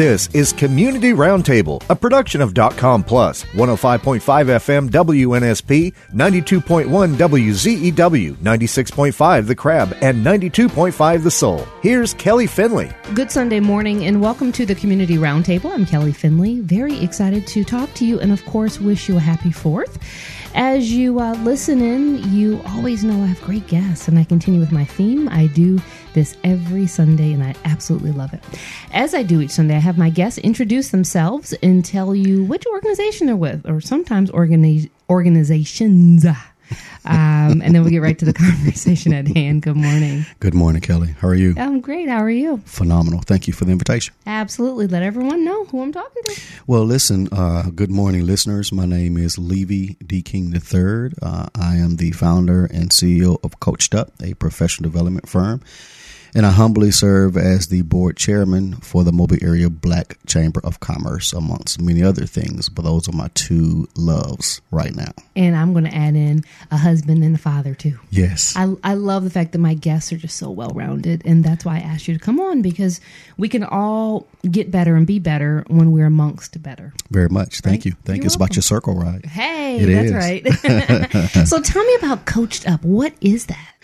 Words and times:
This 0.00 0.30
is 0.32 0.54
Community 0.54 1.10
Roundtable, 1.10 1.82
a 1.90 1.94
production 1.94 2.40
of 2.40 2.54
.com 2.54 3.04
Plus, 3.04 3.44
105.5 3.52 4.22
FM 4.22 4.88
WNSP, 4.88 5.92
92.1 6.14 7.16
WZEW, 7.16 8.32
96.5 8.36 9.46
The 9.46 9.54
Crab, 9.54 9.94
and 10.00 10.24
92.5 10.24 11.22
The 11.22 11.30
Soul. 11.30 11.66
Here's 11.82 12.14
Kelly 12.14 12.46
Finley. 12.46 12.90
Good 13.12 13.30
Sunday 13.30 13.60
morning 13.60 14.06
and 14.06 14.22
welcome 14.22 14.52
to 14.52 14.64
the 14.64 14.74
Community 14.74 15.18
Roundtable. 15.18 15.70
I'm 15.70 15.84
Kelly 15.84 16.12
Finley. 16.12 16.60
Very 16.60 16.98
excited 17.04 17.46
to 17.48 17.62
talk 17.62 17.92
to 17.96 18.06
you 18.06 18.18
and, 18.20 18.32
of 18.32 18.42
course, 18.46 18.80
wish 18.80 19.06
you 19.06 19.18
a 19.18 19.20
happy 19.20 19.52
fourth. 19.52 19.98
As 20.54 20.90
you 20.90 21.20
uh, 21.20 21.34
listen 21.42 21.80
in, 21.80 22.32
you 22.32 22.60
always 22.68 23.04
know 23.04 23.22
I 23.22 23.26
have 23.26 23.42
great 23.42 23.68
guests, 23.68 24.08
and 24.08 24.18
I 24.18 24.24
continue 24.24 24.58
with 24.58 24.72
my 24.72 24.84
theme. 24.84 25.28
I 25.28 25.46
do 25.48 25.78
this 26.14 26.36
every 26.44 26.86
Sunday, 26.86 27.32
and 27.32 27.42
I 27.42 27.54
absolutely 27.64 28.12
love 28.12 28.32
it. 28.32 28.42
As 28.92 29.14
I 29.14 29.22
do 29.22 29.40
each 29.40 29.50
Sunday, 29.50 29.76
I 29.76 29.80
have 29.80 29.98
my 29.98 30.10
guests 30.10 30.38
introduce 30.38 30.90
themselves 30.90 31.52
and 31.62 31.84
tell 31.84 32.14
you 32.14 32.44
which 32.44 32.66
organization 32.66 33.26
they're 33.26 33.36
with, 33.36 33.68
or 33.68 33.80
sometimes 33.80 34.30
organi- 34.30 34.90
organizations. 35.08 36.26
Um, 37.04 37.62
and 37.62 37.74
then 37.74 37.82
we'll 37.82 37.90
get 37.90 38.02
right 38.02 38.18
to 38.18 38.24
the 38.24 38.32
conversation 38.46 39.12
at 39.12 39.26
hand. 39.28 39.62
Good 39.62 39.76
morning. 39.76 40.26
Good 40.38 40.54
morning, 40.54 40.82
Kelly. 40.82 41.14
How 41.18 41.28
are 41.28 41.34
you? 41.34 41.54
I'm 41.56 41.80
great. 41.80 42.08
How 42.08 42.18
are 42.18 42.30
you? 42.30 42.58
Phenomenal. 42.66 43.22
Thank 43.24 43.46
you 43.46 43.54
for 43.54 43.64
the 43.64 43.72
invitation. 43.72 44.14
Absolutely. 44.26 44.86
Let 44.86 45.02
everyone 45.02 45.44
know 45.44 45.64
who 45.66 45.82
I'm 45.82 45.92
talking 45.92 46.22
to. 46.24 46.40
Well, 46.66 46.84
listen, 46.84 47.28
uh, 47.32 47.70
good 47.74 47.90
morning, 47.90 48.26
listeners. 48.26 48.72
My 48.72 48.86
name 48.86 49.16
is 49.16 49.36
Leavie 49.36 49.96
D. 50.06 50.22
King 50.22 50.52
III. 50.54 51.12
Uh, 51.22 51.48
I 51.54 51.76
am 51.76 51.96
the 51.96 52.12
founder 52.12 52.66
and 52.66 52.90
CEO 52.90 53.42
of 53.42 53.60
Coached 53.60 53.94
Up, 53.94 54.12
a 54.22 54.34
professional 54.34 54.90
development 54.90 55.28
firm 55.28 55.62
and 56.34 56.46
I 56.46 56.50
humbly 56.50 56.90
serve 56.90 57.36
as 57.36 57.68
the 57.68 57.82
board 57.82 58.16
chairman 58.16 58.76
for 58.76 59.04
the 59.04 59.12
Mobile 59.12 59.38
Area 59.42 59.68
Black 59.68 60.18
Chamber 60.26 60.60
of 60.64 60.80
Commerce, 60.80 61.32
amongst 61.32 61.80
many 61.80 62.02
other 62.02 62.26
things. 62.26 62.68
But 62.68 62.82
those 62.82 63.08
are 63.08 63.12
my 63.12 63.28
two 63.34 63.88
loves 63.96 64.60
right 64.70 64.94
now. 64.94 65.12
And 65.34 65.56
I'm 65.56 65.72
going 65.72 65.84
to 65.84 65.94
add 65.94 66.14
in 66.14 66.44
a 66.70 66.76
husband 66.76 67.24
and 67.24 67.34
a 67.34 67.38
father 67.38 67.74
too. 67.74 67.98
Yes. 68.10 68.54
I, 68.56 68.74
I 68.84 68.94
love 68.94 69.24
the 69.24 69.30
fact 69.30 69.52
that 69.52 69.58
my 69.58 69.74
guests 69.74 70.12
are 70.12 70.16
just 70.16 70.36
so 70.36 70.50
well 70.50 70.70
rounded. 70.74 71.22
And 71.24 71.44
that's 71.44 71.64
why 71.64 71.76
I 71.76 71.80
asked 71.80 72.08
you 72.08 72.14
to 72.14 72.20
come 72.20 72.40
on 72.40 72.62
because 72.62 73.00
we 73.36 73.48
can 73.48 73.64
all 73.64 74.26
get 74.48 74.70
better 74.70 74.94
and 74.96 75.06
be 75.06 75.18
better 75.18 75.64
when 75.68 75.92
we're 75.92 76.06
amongst 76.06 76.60
better. 76.62 76.92
Very 77.10 77.28
much. 77.28 77.60
Thank 77.60 77.80
right? 77.80 77.86
you. 77.86 77.92
Thank 78.04 78.18
You're 78.18 78.24
you. 78.24 78.26
It's 78.26 78.36
welcome. 78.36 78.42
about 78.42 78.56
your 78.56 78.62
circle, 78.62 78.94
right? 78.94 79.24
Hey, 79.24 79.78
it 79.80 80.10
that's 80.10 80.10
is. 80.10 81.32
right. 81.32 81.46
so 81.48 81.60
tell 81.60 81.84
me 81.84 81.94
about 81.96 82.26
Coached 82.26 82.68
Up. 82.68 82.84
What 82.84 83.14
is 83.20 83.46
that? 83.46 83.74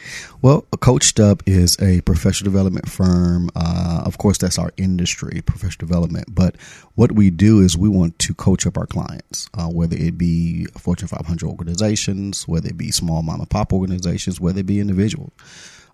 Well, 0.42 0.62
Coached 0.80 1.20
Up 1.20 1.42
is 1.46 1.76
a 1.80 2.00
professional 2.02 2.50
development 2.50 2.88
firm. 2.88 3.50
Uh, 3.56 4.02
of 4.04 4.18
course, 4.18 4.38
that's 4.38 4.58
our 4.58 4.70
industry, 4.76 5.42
professional 5.42 5.86
development. 5.86 6.34
But 6.34 6.56
what 6.94 7.12
we 7.12 7.30
do 7.30 7.60
is 7.60 7.76
we 7.76 7.88
want 7.88 8.18
to 8.20 8.34
coach 8.34 8.66
up 8.66 8.78
our 8.78 8.86
clients, 8.86 9.48
uh, 9.54 9.68
whether 9.68 9.96
it 9.96 10.16
be 10.18 10.66
Fortune 10.78 11.08
500 11.08 11.46
organizations, 11.46 12.46
whether 12.46 12.68
it 12.68 12.76
be 12.76 12.90
small 12.90 13.22
mom 13.22 13.40
and 13.40 13.50
pop 13.50 13.72
organizations, 13.72 14.40
whether 14.40 14.60
it 14.60 14.66
be 14.66 14.80
individuals. 14.80 15.32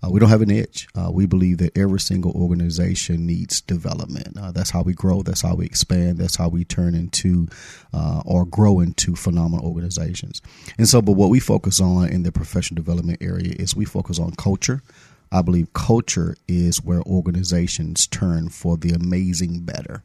Uh, 0.02 0.10
we 0.10 0.18
don't 0.18 0.28
have 0.28 0.42
an 0.42 0.50
itch. 0.50 0.88
Uh, 0.94 1.10
we 1.12 1.26
believe 1.26 1.58
that 1.58 1.76
every 1.76 2.00
single 2.00 2.32
organization 2.32 3.26
needs 3.26 3.60
development. 3.60 4.36
Uh, 4.36 4.50
that's 4.50 4.70
how 4.70 4.82
we 4.82 4.92
grow. 4.92 5.22
That's 5.22 5.42
how 5.42 5.54
we 5.54 5.64
expand. 5.64 6.18
That's 6.18 6.36
how 6.36 6.48
we 6.48 6.64
turn 6.64 6.94
into 6.94 7.46
uh, 7.94 8.22
or 8.24 8.44
grow 8.44 8.80
into 8.80 9.14
phenomenal 9.14 9.66
organizations. 9.66 10.42
And 10.76 10.88
so, 10.88 11.00
but 11.00 11.12
what 11.12 11.30
we 11.30 11.38
focus 11.38 11.80
on 11.80 12.08
in 12.08 12.24
the 12.24 12.32
professional 12.32 12.76
development 12.76 13.22
area 13.22 13.54
is 13.58 13.76
we 13.76 13.84
focus 13.84 14.18
on 14.18 14.32
culture. 14.32 14.82
I 15.30 15.40
believe 15.40 15.72
culture 15.72 16.36
is 16.46 16.82
where 16.82 17.02
organizations 17.02 18.06
turn 18.06 18.48
for 18.48 18.76
the 18.76 18.90
amazing 18.90 19.60
better. 19.60 20.02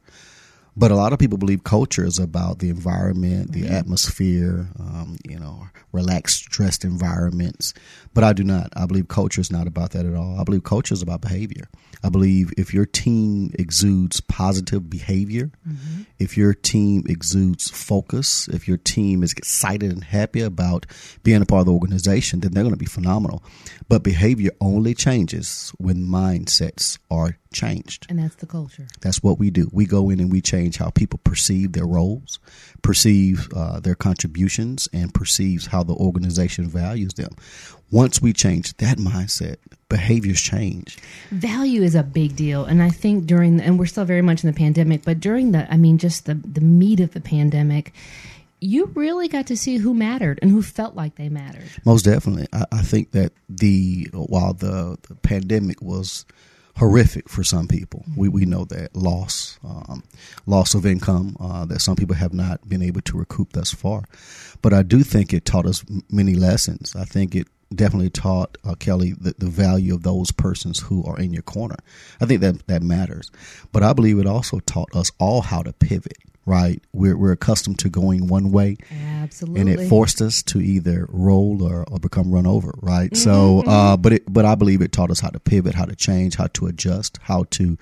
But 0.77 0.91
a 0.91 0.95
lot 0.95 1.11
of 1.11 1.17
people 1.17 1.39
believe 1.39 1.63
culture 1.63 2.05
is 2.05 2.19
about 2.19 2.59
the 2.59 2.69
environment, 2.69 3.51
the 3.51 3.63
mm-hmm. 3.63 3.73
atmosphere, 3.73 4.67
um, 4.79 5.17
you 5.27 5.39
know, 5.39 5.67
relaxed, 5.91 6.43
stressed 6.43 6.85
environments. 6.85 7.73
But 8.13 8.23
I 8.23 8.33
do 8.33 8.43
not. 8.43 8.69
I 8.75 8.85
believe 8.85 9.07
culture 9.07 9.41
is 9.41 9.51
not 9.51 9.65
about 9.65 9.91
that 9.91 10.05
at 10.05 10.13
all. 10.13 10.39
I 10.39 10.43
believe 10.43 10.63
culture 10.63 10.93
is 10.93 11.01
about 11.01 11.21
behavior. 11.21 11.67
I 12.03 12.09
believe 12.09 12.53
if 12.57 12.73
your 12.73 12.85
team 12.85 13.51
exudes 13.53 14.21
positive 14.21 14.89
behavior, 14.89 15.51
mm-hmm. 15.67 16.03
if 16.19 16.37
your 16.37 16.53
team 16.53 17.03
exudes 17.07 17.69
focus, 17.69 18.47
if 18.49 18.67
your 18.67 18.77
team 18.77 19.23
is 19.23 19.33
excited 19.33 19.91
and 19.91 20.03
happy 20.03 20.41
about 20.41 20.85
being 21.23 21.41
a 21.41 21.45
part 21.45 21.61
of 21.61 21.65
the 21.67 21.73
organization, 21.73 22.39
then 22.39 22.51
they're 22.51 22.63
going 22.63 22.73
to 22.73 22.77
be 22.77 22.85
phenomenal. 22.85 23.43
But 23.87 24.03
behavior 24.03 24.51
only 24.61 24.93
changes 24.93 25.71
when 25.77 26.05
mindsets 26.05 26.97
are 27.09 27.37
changed. 27.53 28.05
And 28.09 28.19
that's 28.19 28.35
the 28.35 28.45
culture. 28.45 28.87
That's 29.01 29.23
what 29.23 29.39
we 29.39 29.49
do. 29.49 29.69
We 29.71 29.85
go 29.85 30.09
in 30.09 30.19
and 30.19 30.31
we 30.31 30.41
change 30.41 30.77
how 30.77 30.89
people 30.89 31.19
perceive 31.23 31.71
their 31.71 31.85
roles, 31.85 32.39
perceive 32.81 33.49
uh, 33.55 33.79
their 33.79 33.95
contributions, 33.95 34.87
and 34.93 35.13
perceives 35.13 35.67
how 35.67 35.83
the 35.83 35.93
organization 35.93 36.67
values 36.67 37.13
them. 37.13 37.31
Once 37.89 38.21
we 38.21 38.33
change 38.33 38.75
that 38.77 38.97
mindset, 38.97 39.55
behaviors 39.89 40.41
change. 40.41 40.97
Value 41.31 41.81
is 41.81 41.95
a 41.95 42.03
big 42.03 42.35
deal, 42.35 42.65
and 42.65 42.83
I 42.83 42.89
think 42.89 43.25
during 43.25 43.57
the, 43.57 43.63
and 43.63 43.79
we're 43.79 43.85
still 43.85 44.05
very 44.05 44.21
much 44.21 44.43
in 44.43 44.51
the 44.51 44.57
pandemic, 44.57 45.03
but 45.03 45.19
during 45.19 45.51
the 45.51 45.71
I 45.71 45.77
mean 45.77 45.97
just 45.97 46.25
the 46.25 46.33
the 46.33 46.61
meat 46.61 46.99
of 46.99 47.13
the 47.13 47.21
pandemic 47.21 47.93
you 48.59 48.85
really 48.95 49.27
got 49.27 49.47
to 49.47 49.57
see 49.57 49.77
who 49.77 49.93
mattered 49.93 50.39
and 50.41 50.49
who 50.49 50.61
felt 50.61 50.95
like 50.95 51.15
they 51.15 51.29
mattered. 51.29 51.69
Most 51.85 52.03
definitely. 52.03 52.47
I, 52.51 52.65
I 52.71 52.81
think 52.81 53.11
that 53.11 53.33
the 53.47 54.09
while 54.13 54.53
the, 54.53 54.97
the, 55.07 55.15
pandemic 55.15 55.81
was 55.81 56.25
horrific 56.75 57.29
for 57.29 57.43
some 57.43 57.67
people, 57.67 58.03
mm-hmm. 58.09 58.19
we, 58.19 58.29
we 58.29 58.45
know 58.45 58.65
that 58.65 58.95
loss, 58.95 59.59
um, 59.63 60.03
loss 60.45 60.73
of 60.73 60.85
income 60.85 61.37
uh, 61.39 61.65
that 61.65 61.81
some 61.81 61.95
people 61.95 62.15
have 62.15 62.33
not 62.33 62.67
been 62.67 62.81
able 62.81 63.01
to 63.01 63.17
recoup 63.17 63.53
thus 63.53 63.71
far. 63.73 64.05
But 64.61 64.73
I 64.73 64.83
do 64.83 65.03
think 65.03 65.33
it 65.33 65.45
taught 65.45 65.67
us 65.67 65.85
many 66.09 66.33
lessons. 66.33 66.95
I 66.95 67.05
think 67.05 67.35
it 67.35 67.47
definitely 67.73 68.09
taught 68.09 68.57
uh, 68.63 68.75
Kelly 68.75 69.13
the, 69.13 69.35
the 69.37 69.47
value 69.47 69.93
of 69.93 70.03
those 70.03 70.31
persons 70.31 70.79
who 70.79 71.03
are 71.05 71.19
in 71.19 71.33
your 71.33 71.43
corner. 71.43 71.77
I 72.21 72.25
think 72.25 72.41
that 72.41 72.65
that 72.67 72.81
matters. 72.81 73.31
But 73.71 73.83
I 73.83 73.93
believe 73.93 74.19
it 74.19 74.27
also 74.27 74.59
taught 74.59 74.95
us 74.95 75.11
all 75.19 75.41
how 75.41 75.63
to 75.63 75.73
pivot. 75.73 76.17
Right, 76.45 76.81
we're 76.93 77.17
we're 77.17 77.33
accustomed 77.33 77.79
to 77.79 77.89
going 77.89 78.27
one 78.27 78.53
way, 78.53 78.77
absolutely, 78.89 79.59
and 79.59 79.69
it 79.69 79.89
forced 79.89 80.21
us 80.21 80.41
to 80.43 80.61
either 80.61 81.05
roll 81.09 81.61
or, 81.61 81.83
or 81.91 81.99
become 81.99 82.31
run 82.31 82.47
over. 82.47 82.73
Right, 82.81 83.11
mm-hmm. 83.11 83.15
so 83.15 83.63
uh, 83.69 83.97
but 83.97 84.13
it 84.13 84.23
but 84.33 84.45
I 84.45 84.55
believe 84.55 84.81
it 84.81 84.93
taught 84.93 85.11
us 85.11 85.19
how 85.19 85.27
to 85.27 85.41
pivot, 85.41 85.75
how 85.75 85.83
to 85.83 85.93
change, 85.93 86.35
how 86.35 86.47
to 86.53 86.67
adjust, 86.67 87.19
how 87.21 87.47
to 87.51 87.77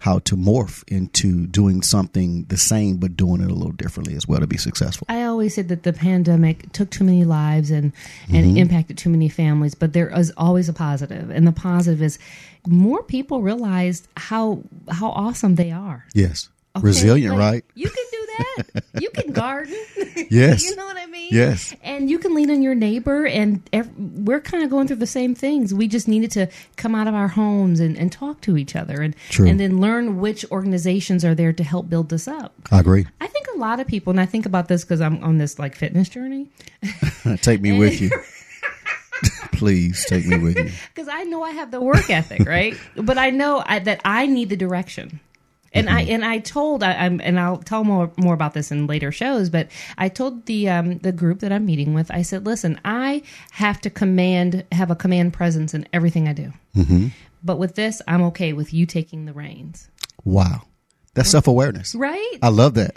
how 0.00 0.18
to 0.20 0.36
morph 0.36 0.84
into 0.88 1.46
doing 1.46 1.82
something 1.82 2.44
the 2.44 2.56
same 2.56 2.96
but 2.96 3.16
doing 3.16 3.40
it 3.40 3.50
a 3.50 3.54
little 3.54 3.72
differently 3.72 4.14
as 4.14 4.26
well 4.26 4.40
to 4.40 4.46
be 4.46 4.56
successful. 4.56 5.06
I 5.08 5.24
always 5.24 5.54
said 5.54 5.68
that 5.68 5.82
the 5.82 5.92
pandemic 5.92 6.72
took 6.72 6.90
too 6.90 7.04
many 7.04 7.24
lives 7.24 7.70
and 7.70 7.92
and 8.28 8.46
mm-hmm. 8.46 8.56
impacted 8.56 8.98
too 8.98 9.10
many 9.10 9.28
families, 9.28 9.74
but 9.74 9.92
there 9.92 10.08
is 10.16 10.32
always 10.36 10.68
a 10.68 10.72
positive, 10.72 11.30
and 11.30 11.46
the 11.46 11.52
positive 11.52 12.02
is 12.02 12.18
more 12.66 13.02
people 13.02 13.42
realized 13.42 14.08
how 14.16 14.62
how 14.90 15.10
awesome 15.10 15.54
they 15.54 15.70
are. 15.70 16.04
Yes. 16.14 16.48
Okay, 16.76 16.84
Resilient, 16.84 17.36
like, 17.36 17.40
right? 17.40 17.64
You 17.74 17.88
can 17.88 18.04
that. 18.38 18.84
you 19.00 19.10
can 19.10 19.32
garden. 19.32 19.74
Yes. 20.30 20.64
you 20.64 20.74
know 20.76 20.86
what 20.86 20.96
I 20.96 21.06
mean? 21.06 21.28
Yes. 21.30 21.74
And 21.82 22.10
you 22.10 22.18
can 22.18 22.34
lean 22.34 22.50
on 22.50 22.62
your 22.62 22.74
neighbor, 22.74 23.26
and 23.26 23.62
we're 23.96 24.40
kind 24.40 24.64
of 24.64 24.70
going 24.70 24.86
through 24.86 24.96
the 24.96 25.06
same 25.06 25.34
things. 25.34 25.72
We 25.74 25.88
just 25.88 26.08
needed 26.08 26.30
to 26.32 26.48
come 26.76 26.94
out 26.94 27.06
of 27.06 27.14
our 27.14 27.28
homes 27.28 27.80
and, 27.80 27.96
and 27.96 28.10
talk 28.10 28.40
to 28.42 28.56
each 28.56 28.74
other 28.74 29.02
and, 29.02 29.14
True. 29.28 29.46
and 29.46 29.60
then 29.60 29.80
learn 29.80 30.18
which 30.18 30.44
organizations 30.50 31.24
are 31.24 31.34
there 31.34 31.52
to 31.52 31.62
help 31.62 31.88
build 31.88 32.12
us 32.12 32.26
up. 32.26 32.54
I 32.72 32.80
agree. 32.80 33.06
I 33.20 33.26
think 33.26 33.46
a 33.54 33.58
lot 33.58 33.78
of 33.78 33.86
people, 33.86 34.10
and 34.10 34.20
I 34.20 34.26
think 34.26 34.46
about 34.46 34.68
this 34.68 34.84
because 34.84 35.00
I'm 35.00 35.22
on 35.22 35.38
this 35.38 35.58
like 35.58 35.76
fitness 35.76 36.08
journey. 36.08 36.48
Take 37.42 37.60
me 37.60 37.78
with 37.78 38.00
you. 38.00 38.10
Please 39.52 40.04
take 40.06 40.26
me 40.26 40.36
with 40.36 40.58
you. 40.58 40.70
Because 40.94 41.08
I 41.08 41.22
know 41.24 41.42
I 41.42 41.50
have 41.52 41.70
the 41.70 41.80
work 41.80 42.10
ethic, 42.10 42.46
right? 42.46 42.76
but 42.96 43.16
I 43.16 43.30
know 43.30 43.62
I, 43.64 43.78
that 43.78 44.02
I 44.04 44.26
need 44.26 44.50
the 44.50 44.56
direction. 44.56 45.20
And 45.72 45.88
mm-hmm. 45.88 45.96
I 45.96 46.00
and 46.02 46.24
I 46.24 46.38
told 46.38 46.82
I, 46.82 46.92
am 46.92 47.20
and 47.22 47.38
I'll 47.38 47.58
tell 47.58 47.84
more 47.84 48.10
more 48.16 48.34
about 48.34 48.54
this 48.54 48.70
in 48.70 48.86
later 48.86 49.12
shows. 49.12 49.50
But 49.50 49.68
I 49.98 50.08
told 50.08 50.46
the 50.46 50.68
um, 50.68 50.98
the 50.98 51.12
group 51.12 51.40
that 51.40 51.52
I'm 51.52 51.66
meeting 51.66 51.94
with, 51.94 52.10
I 52.10 52.22
said, 52.22 52.46
listen, 52.46 52.80
I 52.84 53.22
have 53.52 53.80
to 53.82 53.90
command 53.90 54.64
have 54.72 54.90
a 54.90 54.96
command 54.96 55.32
presence 55.32 55.74
in 55.74 55.86
everything 55.92 56.28
I 56.28 56.32
do. 56.32 56.52
Mm-hmm. 56.76 57.08
But 57.42 57.58
with 57.58 57.74
this, 57.74 58.02
I'm 58.08 58.22
okay 58.24 58.52
with 58.52 58.72
you 58.72 58.86
taking 58.86 59.24
the 59.24 59.32
reins. 59.32 59.88
Wow, 60.24 60.62
that's 61.14 61.30
self 61.30 61.46
awareness, 61.46 61.94
right? 61.94 62.38
I 62.42 62.48
love 62.48 62.74
that. 62.74 62.96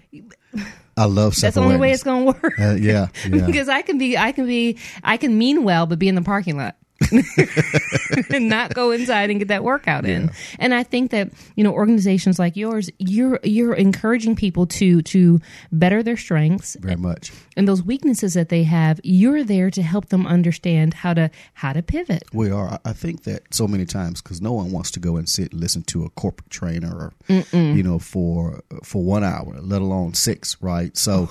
I 1.00 1.06
love 1.06 1.36
That's 1.38 1.56
the 1.56 1.62
only 1.62 1.78
way 1.78 1.92
it's 1.92 2.04
going 2.04 2.26
to 2.26 2.40
work. 2.42 2.60
Uh, 2.60 2.74
yeah, 2.74 3.08
yeah. 3.30 3.46
because 3.46 3.70
I 3.70 3.82
can 3.82 3.98
be, 3.98 4.18
I 4.18 4.34
can 4.34 4.46
be, 4.46 4.78
I 5.02 5.16
can 5.16 5.38
mean 5.38 5.64
well, 5.64 5.86
but 5.86 5.98
be 5.98 6.10
in 6.10 6.16
the 6.16 6.22
parking 6.22 6.58
lot. 6.58 6.76
and 8.30 8.50
not 8.50 8.74
go 8.74 8.92
inside 8.92 9.30
and 9.30 9.40
get 9.40 9.48
that 9.48 9.64
workout 9.64 10.06
in. 10.06 10.32
And 10.60 10.74
I 10.74 10.84
think 10.84 11.12
that, 11.12 11.32
you 11.56 11.64
know, 11.64 11.74
organizations 11.74 12.40
like 12.40 12.56
yours, 12.56 12.90
you're 13.00 13.40
you're 13.44 13.74
encouraging 13.74 14.36
people 14.36 14.66
to 14.68 15.02
to 15.04 15.40
better 15.72 16.04
their 16.04 16.18
strengths 16.18 16.76
Very 16.80 16.96
much. 16.96 17.32
and 17.58 17.68
those 17.68 17.82
weaknesses 17.84 18.34
that 18.34 18.50
they 18.50 18.64
have, 18.64 19.00
you're 19.04 19.44
there 19.44 19.70
to 19.72 19.82
help 19.82 20.10
them 20.10 20.28
understand 20.28 20.94
how 20.94 21.14
to 21.14 21.30
how 21.54 21.74
to 21.74 21.82
pivot. 21.82 22.24
We 22.34 22.52
are. 22.52 22.80
I- 22.86 22.94
think 23.00 23.24
that 23.24 23.54
so 23.56 23.66
many 23.66 23.86
times 23.86 24.22
because 24.22 24.42
no 24.42 24.52
one 24.52 24.72
wants 24.74 24.92
to 24.92 25.00
go 25.00 25.16
and 25.16 25.30
sit 25.30 25.54
and 25.54 25.62
listen 25.62 25.84
to 25.84 26.04
a 26.04 26.10
corporate 26.10 26.50
trainer, 26.50 26.94
or, 27.30 27.44
you 27.54 27.82
know, 27.82 27.98
for 27.98 28.62
for 28.84 29.02
one 29.02 29.24
hour, 29.24 29.56
let 29.62 29.82
alone 29.82 30.14
six, 30.16 30.58
right? 30.60 30.98
So, 30.98 31.30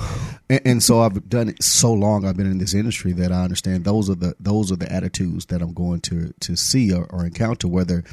and, 0.49 0.61
and 0.65 0.83
so 0.83 1.01
I've 1.01 1.29
done 1.29 1.51
it 1.51 1.63
so 1.63 1.93
long. 1.93 2.25
I've 2.25 2.39
been 2.39 2.51
in 2.51 2.57
this 2.57 2.73
industry 2.73 3.13
that 3.13 3.33
I 3.33 3.43
understand 3.45 3.85
those 3.85 4.09
are 4.09 4.15
the 4.15 4.35
those 4.41 4.73
are 4.73 4.77
the 4.77 4.91
attitudes 4.91 5.45
that 5.47 5.58
I'm 5.63 5.75
going 5.75 6.01
to 6.03 6.33
to 6.41 6.57
see 6.57 6.93
or, 6.93 7.07
or 7.11 7.25
encounter, 7.27 7.69
whether 7.69 8.05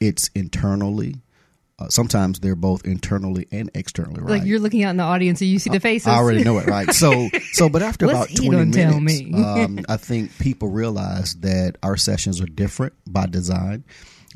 it's 0.00 0.28
internally. 0.34 1.16
Uh, 1.76 1.88
sometimes 1.88 2.38
they're 2.38 2.54
both 2.54 2.86
internally 2.86 3.48
and 3.50 3.68
externally, 3.74 4.20
right? 4.20 4.38
Like 4.38 4.44
you're 4.44 4.60
looking 4.60 4.84
out 4.84 4.90
in 4.90 4.96
the 4.96 5.02
audience 5.02 5.40
and 5.40 5.50
you 5.50 5.58
see 5.58 5.70
the 5.70 5.80
faces. 5.80 6.06
I 6.06 6.14
already 6.16 6.44
know 6.44 6.58
it, 6.58 6.68
right? 6.68 6.92
So, 6.92 7.28
so, 7.52 7.68
but 7.68 7.82
after 7.82 8.06
about 8.06 8.28
twenty 8.28 8.64
minutes, 8.64 9.34
um, 9.34 9.80
I 9.88 9.96
think 9.96 10.38
people 10.38 10.68
realize 10.68 11.34
that 11.36 11.76
our 11.82 11.96
sessions 11.96 12.40
are 12.40 12.46
different 12.46 12.92
by 13.08 13.26
design. 13.26 13.84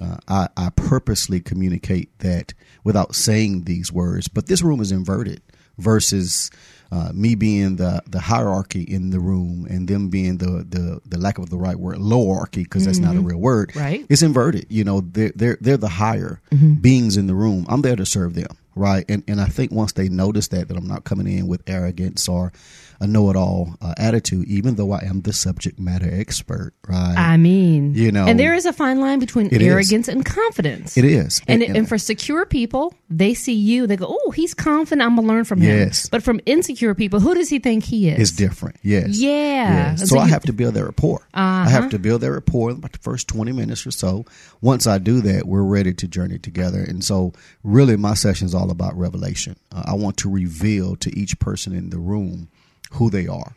Uh, 0.03 0.17
I, 0.27 0.49
I 0.57 0.71
purposely 0.71 1.41
communicate 1.41 2.17
that 2.21 2.55
without 2.83 3.15
saying 3.15 3.65
these 3.65 3.93
words, 3.93 4.29
but 4.29 4.47
this 4.47 4.63
room 4.63 4.81
is 4.81 4.91
inverted 4.93 5.41
versus 5.77 6.51
uh, 6.91 7.11
me 7.13 7.35
being 7.35 7.77
the 7.77 8.03
the 8.07 8.21
hierarchy 8.21 8.83
in 8.83 9.11
the 9.11 9.21
room 9.21 9.67
and 9.69 9.89
them 9.89 10.09
being 10.09 10.39
the 10.39 10.65
the, 10.69 11.01
the 11.07 11.19
lack 11.19 11.39
of 11.39 11.51
the 11.51 11.59
right 11.59 11.79
word 11.79 11.99
lowarchy 11.99 12.63
because 12.65 12.85
that's 12.87 12.99
not 12.99 13.17
a 13.17 13.21
real 13.21 13.39
word. 13.39 13.75
Right. 13.77 14.07
It's 14.09 14.23
inverted. 14.23 14.67
You 14.71 14.85
know, 14.85 15.01
they're 15.01 15.33
they're 15.35 15.59
they're 15.61 15.77
the 15.77 15.89
higher 15.89 16.41
beings 16.81 17.17
in 17.17 17.27
the 17.27 17.35
room. 17.35 17.67
I'm 17.69 17.83
there 17.83 17.97
to 17.97 18.07
serve 18.07 18.35
them, 18.35 18.57
right? 18.75 19.05
And 19.09 19.23
and 19.29 19.41
I 19.41 19.47
think 19.47 19.71
once 19.71 19.93
they 19.93 20.09
notice 20.09 20.49
that 20.49 20.69
that 20.69 20.77
I'm 20.77 20.89
not 20.89 21.05
coming 21.05 21.27
in 21.29 21.47
with 21.47 21.63
arrogance 21.67 22.29
or 22.29 22.53
a 23.01 23.07
know-it-all 23.07 23.77
uh, 23.81 23.95
attitude, 23.97 24.47
even 24.49 24.75
though 24.75 24.91
I 24.93 25.05
am 25.05 25.21
the 25.23 25.33
subject 25.33 25.79
matter 25.79 26.09
expert, 26.11 26.73
right? 26.89 27.15
I 27.17 27.37
mean, 27.37 27.95
You 27.95 28.11
know, 28.11 28.27
and 28.27 28.39
there 28.41 28.55
is 28.55 28.67
a 28.67 28.73
fine 28.73 29.01
line 29.01 29.21
between 29.21 29.47
it 29.47 29.63
is. 29.63 29.69
arrogance 29.69 30.09
and 30.09 30.25
confidence. 30.25 30.97
it 30.97 31.05
is, 31.05 31.41
And, 31.47 31.63
and, 31.63 31.89
for 31.89 31.97
secure 31.97 32.45
people, 32.45 32.95
they 33.09 33.35
see 33.35 33.55
you, 33.55 33.87
they 33.87 33.97
go, 33.97 34.07
"Oh, 34.09 34.31
he's 34.33 34.53
confident. 34.53 35.03
I'm 35.07 35.15
gonna 35.15 35.29
learn 35.29 35.45
from 35.45 35.61
him." 35.61 35.79
Yes. 35.79 36.09
But 36.09 36.23
from 36.23 36.41
insecure 36.45 36.95
people, 36.95 37.21
who 37.21 37.35
does 37.35 37.49
he 37.49 37.59
think 37.61 37.85
he 37.85 38.09
is? 38.09 38.19
it's 38.19 38.33
different. 38.33 38.77
Yes. 38.83 39.19
Yeah. 39.19 39.29
Yes. 39.29 40.01
And 40.01 40.09
So, 40.09 40.17
so 40.17 40.19
I 40.19 40.27
have 40.27 40.43
to 40.43 40.53
build 40.53 40.75
that 40.75 40.85
rapport. 40.85 41.27
I 41.33 41.69
have 41.69 41.91
to 41.91 41.99
build 41.99 42.23
that 42.23 42.33
rapport 42.33 42.71
in 42.71 42.77
about 42.79 42.93
the 42.93 42.99
first 42.99 43.29
20 43.29 43.53
minutes 43.53 43.87
or 43.87 43.91
so. 43.93 44.25
Once 44.61 44.87
I 44.87 44.99
do 44.99 45.21
that, 45.21 45.47
we're 45.47 45.63
ready 45.63 45.95
to 45.95 46.09
journey 46.09 46.39
together. 46.39 46.81
And 46.83 47.05
so, 47.05 47.33
really, 47.63 47.97
my 47.97 48.15
session 48.15 48.47
is 48.47 48.55
all 48.55 48.71
about 48.71 48.99
revelation. 48.99 49.57
Uh, 49.71 49.85
I 49.87 49.95
want 49.95 50.17
to 50.19 50.31
reveal 50.31 50.97
to 50.97 51.17
each 51.17 51.39
person 51.39 51.75
in 51.75 51.91
the 51.91 51.99
room 51.99 52.49
who 52.93 53.11
they 53.11 53.27
are, 53.27 53.55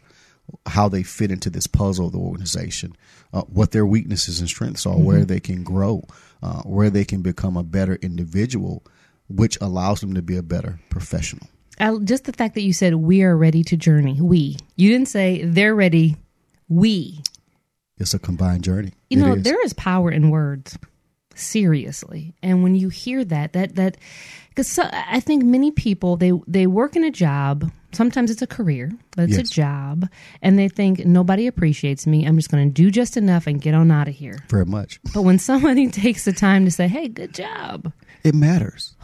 how 0.65 0.89
they 0.89 1.03
fit 1.03 1.31
into 1.31 1.49
this 1.49 1.67
puzzle 1.67 2.07
of 2.07 2.11
the 2.11 2.19
organization, 2.19 2.95
uh, 3.33 3.41
what 3.43 3.71
their 3.71 3.85
weaknesses 3.85 4.39
and 4.39 4.49
strengths 4.49 4.85
are, 4.85 4.97
where 4.97 5.25
they 5.25 5.39
can 5.39 5.63
grow, 5.63 6.03
uh, 6.43 6.61
where 6.63 6.89
they 6.89 7.05
can 7.05 7.21
become 7.21 7.57
a 7.57 7.63
better 7.63 7.95
individual, 8.01 8.83
which 9.29 9.57
allows 9.61 10.01
them 10.01 10.13
to 10.13 10.21
be 10.21 10.37
a 10.37 10.43
better 10.43 10.79
professional. 10.89 11.47
I, 11.79 11.95
just 12.03 12.25
the 12.25 12.33
fact 12.33 12.55
that 12.55 12.61
you 12.61 12.73
said 12.73 12.95
we 12.95 13.23
are 13.23 13.35
ready 13.35 13.63
to 13.65 13.77
journey. 13.77 14.19
We. 14.21 14.57
You 14.75 14.91
didn't 14.91 15.07
say 15.07 15.43
they're 15.43 15.75
ready. 15.75 16.15
We. 16.69 17.21
It's 17.97 18.13
a 18.13 18.19
combined 18.19 18.63
journey. 18.63 18.93
You 19.09 19.17
know, 19.17 19.33
is. 19.33 19.43
there 19.43 19.63
is 19.63 19.73
power 19.73 20.11
in 20.11 20.29
words. 20.29 20.77
Seriously, 21.33 22.35
and 22.43 22.61
when 22.61 22.75
you 22.75 22.89
hear 22.89 23.23
that, 23.23 23.53
that 23.53 23.75
that 23.75 23.97
because 24.49 24.67
so, 24.67 24.83
I 24.91 25.21
think 25.21 25.43
many 25.43 25.71
people 25.71 26.17
they 26.17 26.33
they 26.45 26.67
work 26.67 26.95
in 26.97 27.05
a 27.05 27.11
job. 27.11 27.71
Sometimes 27.93 28.31
it's 28.31 28.41
a 28.41 28.47
career, 28.47 28.91
but 29.15 29.23
it's 29.29 29.37
Yes. 29.37 29.49
a 29.49 29.53
job, 29.53 30.09
and 30.41 30.57
they 30.57 30.67
think 30.69 31.05
nobody 31.05 31.47
appreciates 31.47 32.07
me. 32.07 32.25
I'm 32.25 32.35
just 32.37 32.49
going 32.49 32.67
to 32.67 32.73
do 32.73 32.89
just 32.91 33.17
enough 33.17 33.47
and 33.47 33.61
get 33.61 33.73
on 33.73 33.91
out 33.91 34.07
of 34.07 34.15
here. 34.15 34.39
very 34.49 34.65
much. 34.65 34.99
But 35.13 35.23
when 35.23 35.39
somebody 35.39 35.87
takes 36.03 36.25
the 36.25 36.33
time 36.33 36.65
to 36.65 36.71
say, 36.71 36.87
"Hey, 36.87 37.07
good 37.07 37.33
job," 37.33 37.91
It 38.23 38.35
matters. 38.35 38.95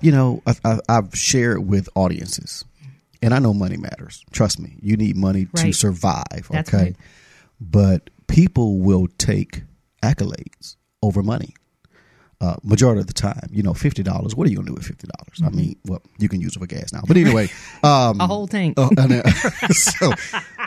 You 0.00 0.12
know, 0.12 0.42
I've, 0.46 0.60
I've- 0.64 0.80
I've 0.88 1.14
shared 1.14 1.66
with 1.66 1.88
audiences, 1.94 2.64
and 3.20 3.34
I 3.34 3.38
know 3.40 3.52
money 3.52 3.76
matters. 3.76 4.24
Trust 4.32 4.58
me, 4.60 4.76
you 4.80 4.96
need 4.96 5.16
money 5.16 5.44
to 5.46 5.62
Right. 5.64 5.74
survive. 5.74 6.48
That's 6.50 6.72
okay, 6.72 6.82
right. 6.84 6.96
but 7.60 8.08
people 8.28 8.78
will 8.78 9.08
take 9.18 9.62
accolades 10.02 10.76
over 11.02 11.22
money. 11.22 11.54
Uh, 12.42 12.56
majority 12.62 13.02
of 13.02 13.06
the 13.06 13.12
time, 13.12 13.46
you 13.52 13.62
know, 13.62 13.74
fifty 13.74 14.02
dollars. 14.02 14.34
What 14.34 14.46
are 14.46 14.50
you 14.50 14.56
gonna 14.56 14.68
do 14.68 14.72
with 14.74 14.86
fifty 14.86 15.06
dollars? 15.06 15.42
I 15.44 15.54
mean, 15.54 15.76
well, 15.84 16.00
you 16.18 16.26
can 16.26 16.40
use 16.40 16.56
it 16.56 16.58
for 16.58 16.66
gas 16.66 16.90
now, 16.90 17.02
but 17.06 17.18
anyway, 17.18 17.50
um, 17.82 18.18
a 18.18 18.26
whole 18.26 18.48
tank. 18.48 18.78
And, 18.78 19.12
uh, 19.12 19.30
so, 19.70 20.10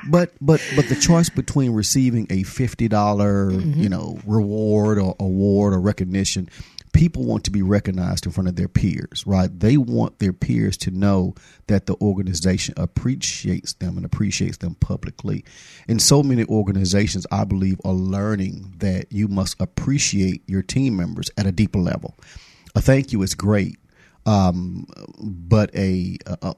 but 0.07 0.33
but 0.39 0.61
but 0.75 0.87
the 0.87 0.95
choice 0.95 1.29
between 1.29 1.71
receiving 1.71 2.27
a 2.29 2.43
fifty 2.43 2.87
dollar, 2.87 3.51
you 3.51 3.89
know 3.89 4.19
reward 4.27 4.99
or 4.99 5.15
award 5.19 5.73
or 5.73 5.81
recognition, 5.81 6.47
people 6.93 7.25
want 7.25 7.43
to 7.43 7.51
be 7.51 7.61
recognized 7.61 8.25
in 8.25 8.31
front 8.31 8.47
of 8.47 8.55
their 8.55 8.67
peers, 8.67 9.25
right? 9.25 9.49
They 9.59 9.77
want 9.77 10.19
their 10.19 10.31
peers 10.31 10.77
to 10.77 10.91
know 10.91 11.35
that 11.67 11.87
the 11.87 11.95
organization 11.95 12.75
appreciates 12.77 13.73
them 13.73 13.97
and 13.97 14.05
appreciates 14.05 14.57
them 14.57 14.75
publicly. 14.75 15.43
And 15.87 16.01
so 16.01 16.23
many 16.23 16.45
organizations, 16.45 17.27
I 17.31 17.43
believe, 17.43 17.81
are 17.83 17.93
learning 17.93 18.75
that 18.77 19.11
you 19.11 19.27
must 19.27 19.59
appreciate 19.59 20.43
your 20.47 20.61
team 20.61 20.95
members 20.95 21.29
at 21.37 21.45
a 21.45 21.51
deeper 21.51 21.79
level. 21.79 22.15
A 22.75 22.81
thank 22.81 23.11
you 23.11 23.21
is 23.21 23.35
great, 23.35 23.77
um, 24.25 24.85
but 25.19 25.73
a, 25.75 26.17
a 26.41 26.55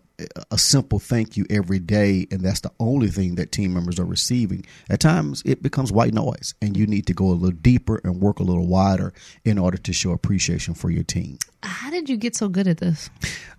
a 0.52 0.58
simple 0.58 0.98
thank 1.00 1.36
you 1.36 1.46
every 1.50 1.80
day, 1.80 2.26
and 2.32 2.42
that's 2.42 2.62
the 2.62 2.72
only 2.80 3.08
thing 3.10 3.36
that 3.36 3.52
team 3.52 3.74
members 3.74 4.00
are 4.00 4.06
receiving. 4.06 4.66
At 4.90 5.02
times, 5.02 5.44
it 5.46 5.62
becomes 5.62 5.92
white 5.92 6.14
noise, 6.14 6.54
and 6.62 6.78
you 6.78 6.88
need 6.88 7.06
to 7.08 7.14
go 7.14 7.26
a 7.26 7.34
little 7.34 7.52
deeper 7.52 8.00
and 8.04 8.22
work 8.22 8.40
a 8.40 8.44
little 8.44 8.68
wider 8.68 9.14
in 9.44 9.58
order 9.58 9.78
to 9.78 9.94
show 9.94 10.12
appreciation 10.12 10.74
for 10.74 10.90
your 10.90 11.04
team. 11.04 11.38
How 11.64 11.90
did 11.90 12.10
you 12.10 12.16
get 12.18 12.36
so 12.36 12.48
good 12.48 12.68
at 12.68 12.78
this? 12.78 13.10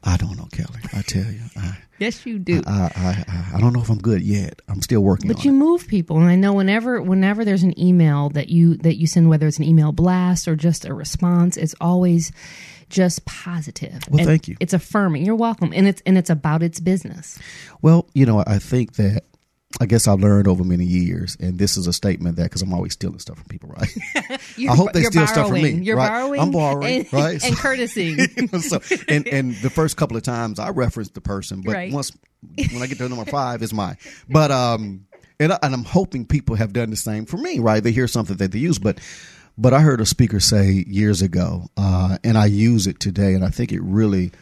I 0.03 0.17
don't 0.17 0.37
know, 0.37 0.49
Kelly. 0.53 0.81
I 0.95 1.03
tell 1.03 1.31
you, 1.31 1.41
I 1.57 1.77
Yes, 1.99 2.25
you 2.27 2.39
do. 2.39 2.63
I 2.67 2.91
I, 2.95 3.25
I, 3.29 3.57
I 3.57 3.61
don't 3.61 3.73
know 3.73 3.81
if 3.81 3.91
I'm 3.91 3.99
good 3.99 4.23
yet. 4.23 4.61
I'm 4.69 4.81
still 4.83 5.01
working 5.01 5.29
But 5.29 5.45
you 5.45 5.51
it. 5.51 5.55
move 5.55 5.89
people, 5.89 6.19
and 6.19 6.29
I 6.29 6.37
know 6.37 6.53
whenever 6.53 7.03
whenever 7.03 7.45
there's 7.45 7.65
an 7.65 7.79
email 7.79 8.31
that 8.31 8.49
you 8.49 8.77
that 8.79 8.97
you 8.97 9.07
send, 9.07 9.29
whether 9.29 9.47
it's 9.47 9.59
an 9.59 9.65
email 9.65 9.93
blast 9.93 10.47
or 10.49 10.57
just 10.57 10.85
a 10.85 10.95
response, 10.95 11.57
it's 11.57 11.75
always 11.81 12.33
just 12.91 13.25
positive. 13.25 14.01
Well, 14.11 14.21
And 14.21 14.29
thank 14.29 14.49
you. 14.49 14.57
It's 14.61 14.73
affirming. 14.73 15.25
You're 15.25 15.35
welcome, 15.37 15.73
and 15.75 15.87
it's 15.87 16.03
and 16.07 16.17
it's 16.19 16.31
about 16.31 16.63
its 16.63 16.81
business. 16.81 17.39
Well, 17.83 18.09
you 18.15 18.27
know, 18.27 18.43
I 18.47 18.59
think 18.59 18.95
that 18.95 19.25
I 19.81 19.87
guess 19.87 20.09
I've 20.09 20.21
learned 20.21 20.49
over 20.49 20.65
many 20.65 20.85
years, 20.85 21.37
and 21.39 21.59
this 21.59 21.77
is 21.77 21.87
a 21.87 21.93
statement 21.93 22.37
that 22.37 22.45
because 22.45 22.63
I'm 22.63 22.73
always 22.73 22.95
stealing 22.95 23.19
stuff 23.19 23.37
from 23.39 23.47
people, 23.49 23.69
right? 23.71 23.95
I 24.71 24.75
hope 24.75 24.93
they 24.93 25.03
steal 25.03 25.27
stuff 25.27 25.49
from 25.49 25.57
borrowing. 25.57 25.81
me. 25.81 25.85
You're 25.85 25.97
right? 25.97 26.09
borrowing. 26.09 26.41
I'm 26.41 26.51
borrowing, 26.51 27.01
and, 27.01 27.13
right? 27.13 27.43
And 27.45 27.57
courtesy. 27.57 28.17
so, 28.61 28.81
and 29.09 29.27
and 29.29 29.55
the 29.57 29.71
first 29.71 29.97
couple 29.97 30.17
of 30.17 30.23
times 30.23 30.59
I 30.59 30.71
reference 30.71 31.11
the 31.11 31.21
person, 31.21 31.63
but 31.63 31.75
Right. 31.75 31.93
once 31.93 32.13
when 32.73 32.83
I 32.83 32.87
get 32.87 32.99
to 32.99 33.09
number 33.09 33.25
five, 33.31 33.63
it's 33.63 33.73
mine. 33.73 33.97
But 34.29 34.51
um, 34.51 35.07
and 35.39 35.53
I, 35.53 35.59
and 35.63 35.75
I'm 35.75 35.85
hoping 35.85 36.25
people 36.25 36.57
have 36.57 36.73
done 36.73 36.89
the 36.91 36.97
same 36.97 37.27
for 37.27 37.37
me, 37.37 37.59
right? 37.59 37.83
They 37.83 37.93
hear 37.93 38.09
something 38.09 38.37
that 38.39 38.53
they 38.53 38.59
use, 38.59 38.79
but 38.79 38.99
but 39.59 39.73
I 39.73 39.81
heard 39.81 40.01
a 40.01 40.07
speaker 40.07 40.41
say 40.41 40.85
years 40.87 41.23
ago, 41.23 41.69
uh, 41.77 42.19
and 42.23 42.37
I 42.37 42.47
use 42.47 42.87
it 42.87 43.01
today, 43.01 43.35
and 43.35 43.45
I 43.45 43.51
think 43.51 43.73
it 43.73 43.83
really 43.83 44.33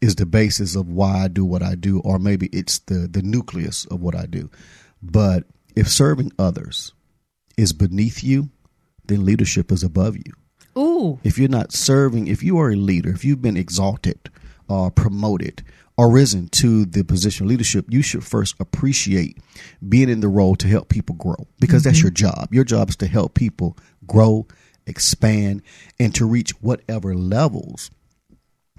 is 0.00 0.16
the 0.16 0.26
basis 0.26 0.74
of 0.74 0.88
why 0.88 1.24
I 1.24 1.28
do 1.28 1.44
what 1.44 1.62
I 1.62 1.74
do, 1.76 2.00
or 2.00 2.18
maybe 2.18 2.46
it's 2.52 2.80
the 2.80 3.08
the 3.08 3.22
nucleus 3.22 3.86
of 3.86 4.00
what 4.00 4.14
I 4.16 4.26
do. 4.26 4.50
But 5.02 5.44
if 5.76 5.88
serving 5.88 6.32
others 6.38 6.92
is 7.56 7.72
beneath 7.72 8.22
you, 8.22 8.50
then 9.04 9.24
leadership 9.24 9.70
is 9.72 9.82
above 9.82 10.16
you 10.16 10.32
Ooh, 10.76 11.18
if 11.22 11.38
you're 11.38 11.48
not 11.48 11.72
serving, 11.72 12.28
if 12.28 12.42
you 12.42 12.58
are 12.58 12.70
a 12.70 12.76
leader, 12.76 13.10
if 13.10 13.24
you've 13.24 13.42
been 13.42 13.56
exalted 13.56 14.30
or 14.68 14.90
promoted 14.90 15.62
or 15.96 16.10
risen 16.10 16.48
to 16.48 16.84
the 16.86 17.04
position 17.04 17.44
of 17.44 17.50
leadership, 17.50 17.86
you 17.90 18.02
should 18.02 18.24
first 18.24 18.54
appreciate 18.58 19.38
being 19.86 20.08
in 20.08 20.20
the 20.20 20.28
role 20.28 20.56
to 20.56 20.66
help 20.68 20.88
people 20.88 21.14
grow 21.16 21.46
because 21.60 21.82
that's 21.82 22.00
your 22.00 22.10
job. 22.10 22.48
Your 22.50 22.64
job 22.64 22.88
is 22.88 22.96
to 22.96 23.06
help 23.06 23.34
people 23.34 23.76
grow, 24.06 24.46
expand, 24.86 25.62
and 25.98 26.14
to 26.14 26.26
reach 26.26 26.50
whatever 26.60 27.14
levels 27.14 27.90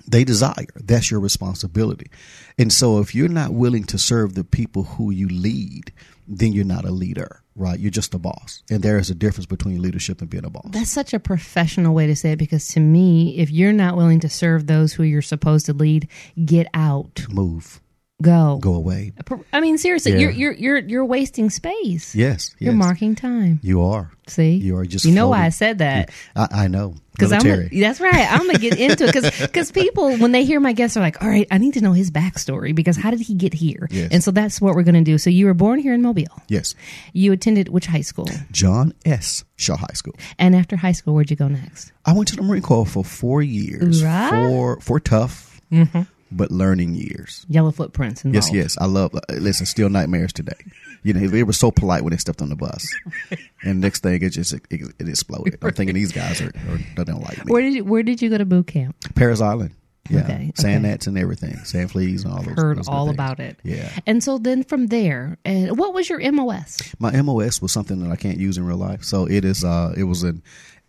they 0.07 0.23
desire. 0.23 0.65
That's 0.75 1.09
your 1.09 1.19
responsibility. 1.19 2.11
And 2.57 2.71
so 2.71 2.99
if 2.99 3.15
you're 3.15 3.29
not 3.29 3.53
willing 3.53 3.85
to 3.85 3.97
serve 3.97 4.35
the 4.35 4.43
people 4.43 4.83
who 4.83 5.11
you 5.11 5.27
lead, 5.29 5.93
then 6.27 6.53
you're 6.53 6.65
not 6.65 6.85
a 6.85 6.91
leader, 6.91 7.41
right? 7.55 7.79
You're 7.79 7.91
just 7.91 8.13
a 8.13 8.19
boss. 8.19 8.63
And 8.69 8.83
there 8.83 8.97
is 8.97 9.09
a 9.09 9.15
difference 9.15 9.45
between 9.45 9.81
leadership 9.81 10.21
and 10.21 10.29
being 10.29 10.45
a 10.45 10.49
boss. 10.49 10.69
that's 10.69 10.91
such 10.91 11.13
a 11.13 11.19
professional 11.19 11.93
way 11.93 12.07
to 12.07 12.15
say 12.15 12.33
it. 12.33 12.39
Because 12.39 12.67
to 12.69 12.79
me, 12.79 13.37
if 13.37 13.49
you're 13.51 13.73
not 13.73 13.95
willing 13.95 14.19
to 14.21 14.29
serve 14.29 14.67
those 14.67 14.93
who 14.93 15.03
you're 15.03 15.21
supposed 15.21 15.65
to 15.67 15.73
lead, 15.73 16.07
get 16.45 16.67
out. 16.73 17.25
Move. 17.29 17.81
Go. 18.23 18.57
go 18.61 18.73
away. 18.73 19.13
I 19.53 19.59
mean, 19.59 19.77
seriously, 19.77 20.13
Yeah. 20.13 20.19
you're 20.19 20.31
you're 20.31 20.51
you're 20.53 20.77
you're 20.79 21.05
wasting 21.05 21.49
space. 21.49 22.15
Yes, 22.15 22.55
You're 22.59 22.73
marking 22.73 23.13
time. 23.15 23.59
You 23.61 23.83
are. 23.83 24.11
See, 24.27 24.53
You 24.55 24.77
are 24.77 24.85
just 24.85 25.03
You 25.05 25.11
know 25.11 25.27
why 25.27 25.45
I 25.45 25.49
said 25.49 25.79
that? 25.79 26.09
I, 26.35 26.47
I 26.63 26.67
know. 26.67 26.95
Because 27.11 27.31
I'm 27.31 27.69
that's 27.79 27.99
right. 27.99 28.25
I'm 28.31 28.47
gonna 28.47 28.57
get 28.57 28.79
into 28.79 29.03
it 29.03 29.13
because 29.13 29.39
because 29.41 29.71
people 29.83 30.17
when 30.17 30.31
they 30.31 30.45
hear 30.45 30.59
my 30.59 30.73
guests 30.73 30.97
are 30.97 31.01
like, 31.01 31.21
all 31.21 31.29
right, 31.29 31.45
I 31.51 31.59
need 31.59 31.75
to 31.75 31.81
know 31.81 31.91
his 31.91 32.09
backstory 32.09 32.73
because 32.73 32.97
how 32.97 33.11
did 33.11 33.19
he 33.19 33.35
get 33.35 33.53
here? 33.53 33.87
Yes. 33.91 34.09
And 34.11 34.23
so 34.23 34.31
that's 34.31 34.59
what 34.59 34.73
we're 34.75 34.83
gonna 34.83 35.03
do. 35.03 35.17
So 35.19 35.29
you 35.29 35.45
were 35.45 35.53
born 35.53 35.77
here 35.79 35.93
in 35.93 36.01
Mobile. 36.01 36.41
yes. 36.47 36.73
You 37.11 37.31
attended 37.33 37.69
which 37.69 37.85
high 37.85 38.01
school? 38.01 38.27
John 38.51 38.93
S. 39.05 39.43
Shaw 39.57 39.77
High 39.77 39.93
School. 39.93 40.15
And 40.39 40.55
after 40.55 40.75
high 40.75 40.93
school, 40.93 41.13
where'd 41.13 41.29
you 41.29 41.35
go 41.35 41.47
next? 41.47 41.91
I 42.05 42.13
went 42.13 42.29
to 42.29 42.35
the 42.35 42.41
Marine 42.41 42.63
Corps 42.63 42.85
for 42.87 43.03
four 43.03 43.41
years. 43.43 44.01
Hoorah. 44.01 44.29
For 44.31 44.79
for 44.79 44.99
tough, 44.99 45.61
mm-hmm. 45.71 46.01
But 46.35 46.51
learning 46.51 46.95
years. 46.95 47.45
Yellow 47.47 47.71
footprints 47.71 48.23
Yes, 48.25 48.47
involved. 48.47 48.55
yes. 48.55 48.77
I 48.79 48.85
love. 48.85 49.13
Uh, 49.13 49.19
listen, 49.33 49.65
still 49.65 49.89
nightmares 49.89 50.33
today. 50.33 50.57
You 51.03 51.13
know, 51.13 51.27
they 51.27 51.43
were 51.43 51.53
so 51.53 51.69
polite 51.69 52.03
when 52.03 52.11
they 52.11 52.17
stepped 52.17 52.41
on 52.41 52.49
the 52.49 52.55
bus, 52.55 52.87
and 53.63 53.81
next 53.81 54.03
thing 54.03 54.21
it 54.23 54.29
just 54.29 54.53
it, 54.53 54.61
it 54.71 55.07
exploded. 55.09 55.57
I'm 55.61 55.73
thinking 55.73 55.95
these 55.95 56.11
guys 56.11 56.41
are, 56.41 56.47
are 56.47 56.77
they 56.95 57.03
don't 57.03 57.21
like 57.21 57.45
me. 57.45 57.51
Where 57.51 57.61
did 57.61 57.73
you 57.73 57.83
Where 57.83 58.03
did 58.03 58.21
you 58.21 58.29
go 58.29 58.37
to 58.37 58.45
boot 58.45 58.67
camp? 58.67 58.95
Parris 59.15 59.41
Island. 59.41 59.71
Yeah, 60.09 60.19
Okay, 60.23 60.51
sand 60.55 60.83
okay. 60.83 60.91
nets 60.91 61.07
and 61.07 61.17
everything, 61.17 61.55
sand 61.63 61.91
fleas 61.91 62.25
and 62.25 62.33
all 62.33 62.41
those. 62.43 62.55
Heard 62.55 62.77
those 62.77 62.89
all 62.89 63.05
things. 63.05 63.15
about 63.15 63.39
it. 63.39 63.57
Yeah, 63.63 63.89
And 64.05 64.21
so 64.21 64.37
then 64.37 64.63
from 64.65 64.87
there, 64.87 65.37
and 65.45 65.77
what 65.77 65.93
was 65.93 66.09
your 66.09 66.19
MOS? 66.29 66.77
my 66.99 67.21
MOS 67.21 67.61
was 67.61 67.71
something 67.71 68.01
that 68.01 68.11
I 68.11 68.17
can't 68.17 68.37
use 68.37 68.57
in 68.57 68.65
real 68.65 68.75
life. 68.75 69.05
So 69.05 69.25
it 69.29 69.45
is. 69.45 69.63
Uh, 69.63 69.93
it 69.95 70.03
was 70.03 70.23
an 70.23 70.43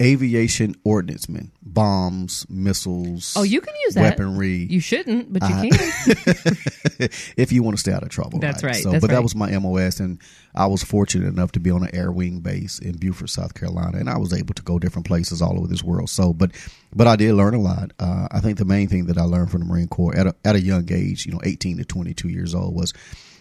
aviation 0.04 0.74
ordnanceman, 0.86 1.50
bombs, 1.62 2.46
missiles. 2.48 3.34
Oh, 3.36 3.42
you 3.42 3.60
can 3.60 3.74
use 3.86 3.94
that. 3.94 4.02
weaponry. 4.18 4.66
You 4.70 4.80
shouldn't, 4.80 5.32
but 5.32 5.42
you 5.48 5.54
I- 5.54 5.70
can. 5.70 7.08
if 7.36 7.50
you 7.52 7.62
want 7.62 7.76
to 7.76 7.80
stay 7.80 7.92
out 7.92 8.02
of 8.02 8.10
trouble. 8.10 8.38
That's 8.38 8.62
right, 8.62 8.76
So, 8.76 8.90
that's 8.92 9.00
but 9.00 9.10
right. 9.10 9.16
that 9.16 9.22
was 9.22 9.34
my 9.34 9.56
MOS, 9.58 10.00
and 10.00 10.20
I 10.54 10.66
was 10.66 10.82
fortunate 10.84 11.26
enough 11.28 11.52
to 11.52 11.60
be 11.60 11.70
on 11.70 11.82
an 11.82 11.94
air 11.94 12.12
wing 12.12 12.40
base 12.40 12.78
in 12.78 12.96
Beaufort, 12.98 13.30
South 13.30 13.54
Carolina, 13.54 13.98
and 13.98 14.08
I 14.10 14.18
was 14.18 14.32
able 14.32 14.54
to 14.54 14.62
go 14.62 14.78
different 14.78 15.06
places 15.06 15.40
all 15.42 15.56
over 15.58 15.66
this 15.66 15.82
world. 15.82 16.10
So, 16.10 16.32
but 16.32 16.50
but 16.94 17.06
I 17.06 17.16
did 17.16 17.34
learn 17.34 17.54
a 17.54 17.60
lot. 17.60 17.92
Uh, 17.98 18.28
I 18.30 18.40
think 18.40 18.58
the 18.58 18.64
main 18.64 18.88
thing 18.88 19.06
that 19.06 19.18
I 19.18 19.22
learned 19.22 19.50
from 19.50 19.60
the 19.62 19.66
Marine 19.66 19.88
Corps 19.88 20.14
at 20.16 20.26
a, 20.28 20.34
at 20.44 20.54
a 20.54 20.60
young 20.60 20.86
age, 20.92 21.26
you 21.26 21.32
know, 21.32 21.40
eighteen 21.44 21.78
to 21.78 21.84
twenty 21.84 22.14
two 22.14 22.28
years 22.28 22.54
old, 22.54 22.74
was, 22.74 22.92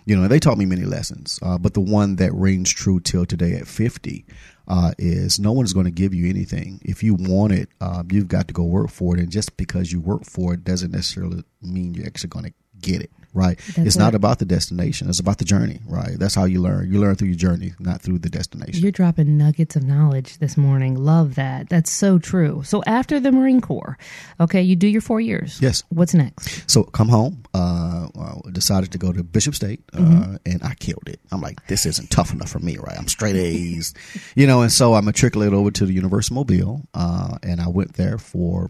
you 0.06 0.16
know, 0.16 0.28
they 0.28 0.40
taught 0.40 0.58
me 0.58 0.66
many 0.66 0.86
lessons. 0.86 1.40
Uh, 1.42 1.58
but 1.58 1.74
the 1.74 1.82
one 1.82 2.16
that 2.18 2.34
rings 2.34 2.72
true 2.72 3.00
till 3.00 3.26
today 3.26 3.54
at 3.54 3.68
fifty. 3.68 4.26
Uh, 4.66 4.94
is 4.98 5.42
no 5.42 5.52
one's 5.52 5.74
going 5.74 5.86
to 5.86 5.92
give 5.92 6.14
you 6.14 6.30
anything. 6.30 6.80
If 6.86 7.04
you 7.04 7.16
want 7.16 7.52
it, 7.52 7.68
uh, 7.82 8.02
you've 8.10 8.30
got 8.30 8.48
to 8.48 8.54
go 8.54 8.64
work 8.64 8.90
for 8.90 9.14
it. 9.14 9.20
And 9.20 9.30
just 9.30 9.58
because 9.58 9.92
you 9.92 10.00
work 10.00 10.24
for 10.24 10.54
it 10.54 10.64
doesn't 10.64 10.92
necessarily 10.92 11.44
mean 11.62 11.94
you're 11.94 12.06
actually 12.06 12.30
going 12.30 12.46
to 12.46 12.54
get 12.80 13.02
it. 13.02 13.12
Right? 13.34 13.58
That's 13.76 13.80
it's 13.88 13.98
not 13.98 14.14
about 14.16 14.40
the 14.40 14.46
destination. 14.46 15.10
It's 15.10 15.20
about 15.20 15.38
the 15.40 15.46
journey. 15.46 15.80
Right? 15.88 16.18
That's 16.20 16.36
how 16.36 16.46
you 16.46 16.62
learn. 16.62 16.92
You 16.92 17.00
learn 17.00 17.16
through 17.16 17.30
your 17.30 17.38
journey, 17.38 17.74
not 17.80 18.02
through 18.02 18.20
the 18.20 18.30
destination. 18.30 18.82
You're 18.84 18.92
dropping 18.92 19.38
nuggets 19.38 19.76
of 19.76 19.84
knowledge 19.84 20.38
this 20.38 20.56
morning. 20.58 20.96
Love 20.96 21.36
that. 21.36 21.70
That's 21.70 21.92
so 21.92 22.20
true. 22.20 22.62
So 22.64 22.84
after 22.86 23.20
the 23.20 23.32
Marine 23.32 23.62
Corps, 23.62 23.98
okay, 24.40 24.62
you 24.62 24.76
do 24.76 24.88
your 24.88 25.02
four 25.02 25.20
years. 25.22 25.60
Yes. 25.62 25.84
What's 25.90 26.14
next? 26.14 26.70
So 26.70 26.84
come 26.84 27.10
home. 27.10 27.44
Uh, 27.56 28.08
uh, 28.20 28.50
decided 28.52 28.92
to 28.92 28.98
go 28.98 29.12
to 29.14 29.24
Bishop 29.24 29.56
State, 29.56 29.84
uh, 29.94 29.98
Mm-hmm. 29.98 30.36
and 30.46 30.64
I 30.64 30.74
killed 30.76 31.08
it. 31.08 31.20
I'm 31.32 31.42
like, 31.42 31.66
this 31.68 31.86
isn't 31.86 32.10
tough 32.12 32.34
enough 32.34 32.50
for 32.50 32.60
me, 32.60 32.78
right? 32.78 32.98
I'm 32.98 33.08
straight 33.08 33.36
A's, 33.36 33.94
you 34.36 34.46
know. 34.48 34.62
And 34.62 34.72
so 34.72 34.94
I 34.94 35.02
matriculated 35.02 35.54
over 35.54 35.72
to 35.72 35.86
the 35.86 35.94
University 35.94 36.34
of 36.34 36.36
Mobile, 36.36 36.82
uh, 36.94 37.38
and 37.44 37.62
I 37.62 37.68
went 37.68 37.94
there 37.94 38.18
for 38.18 38.70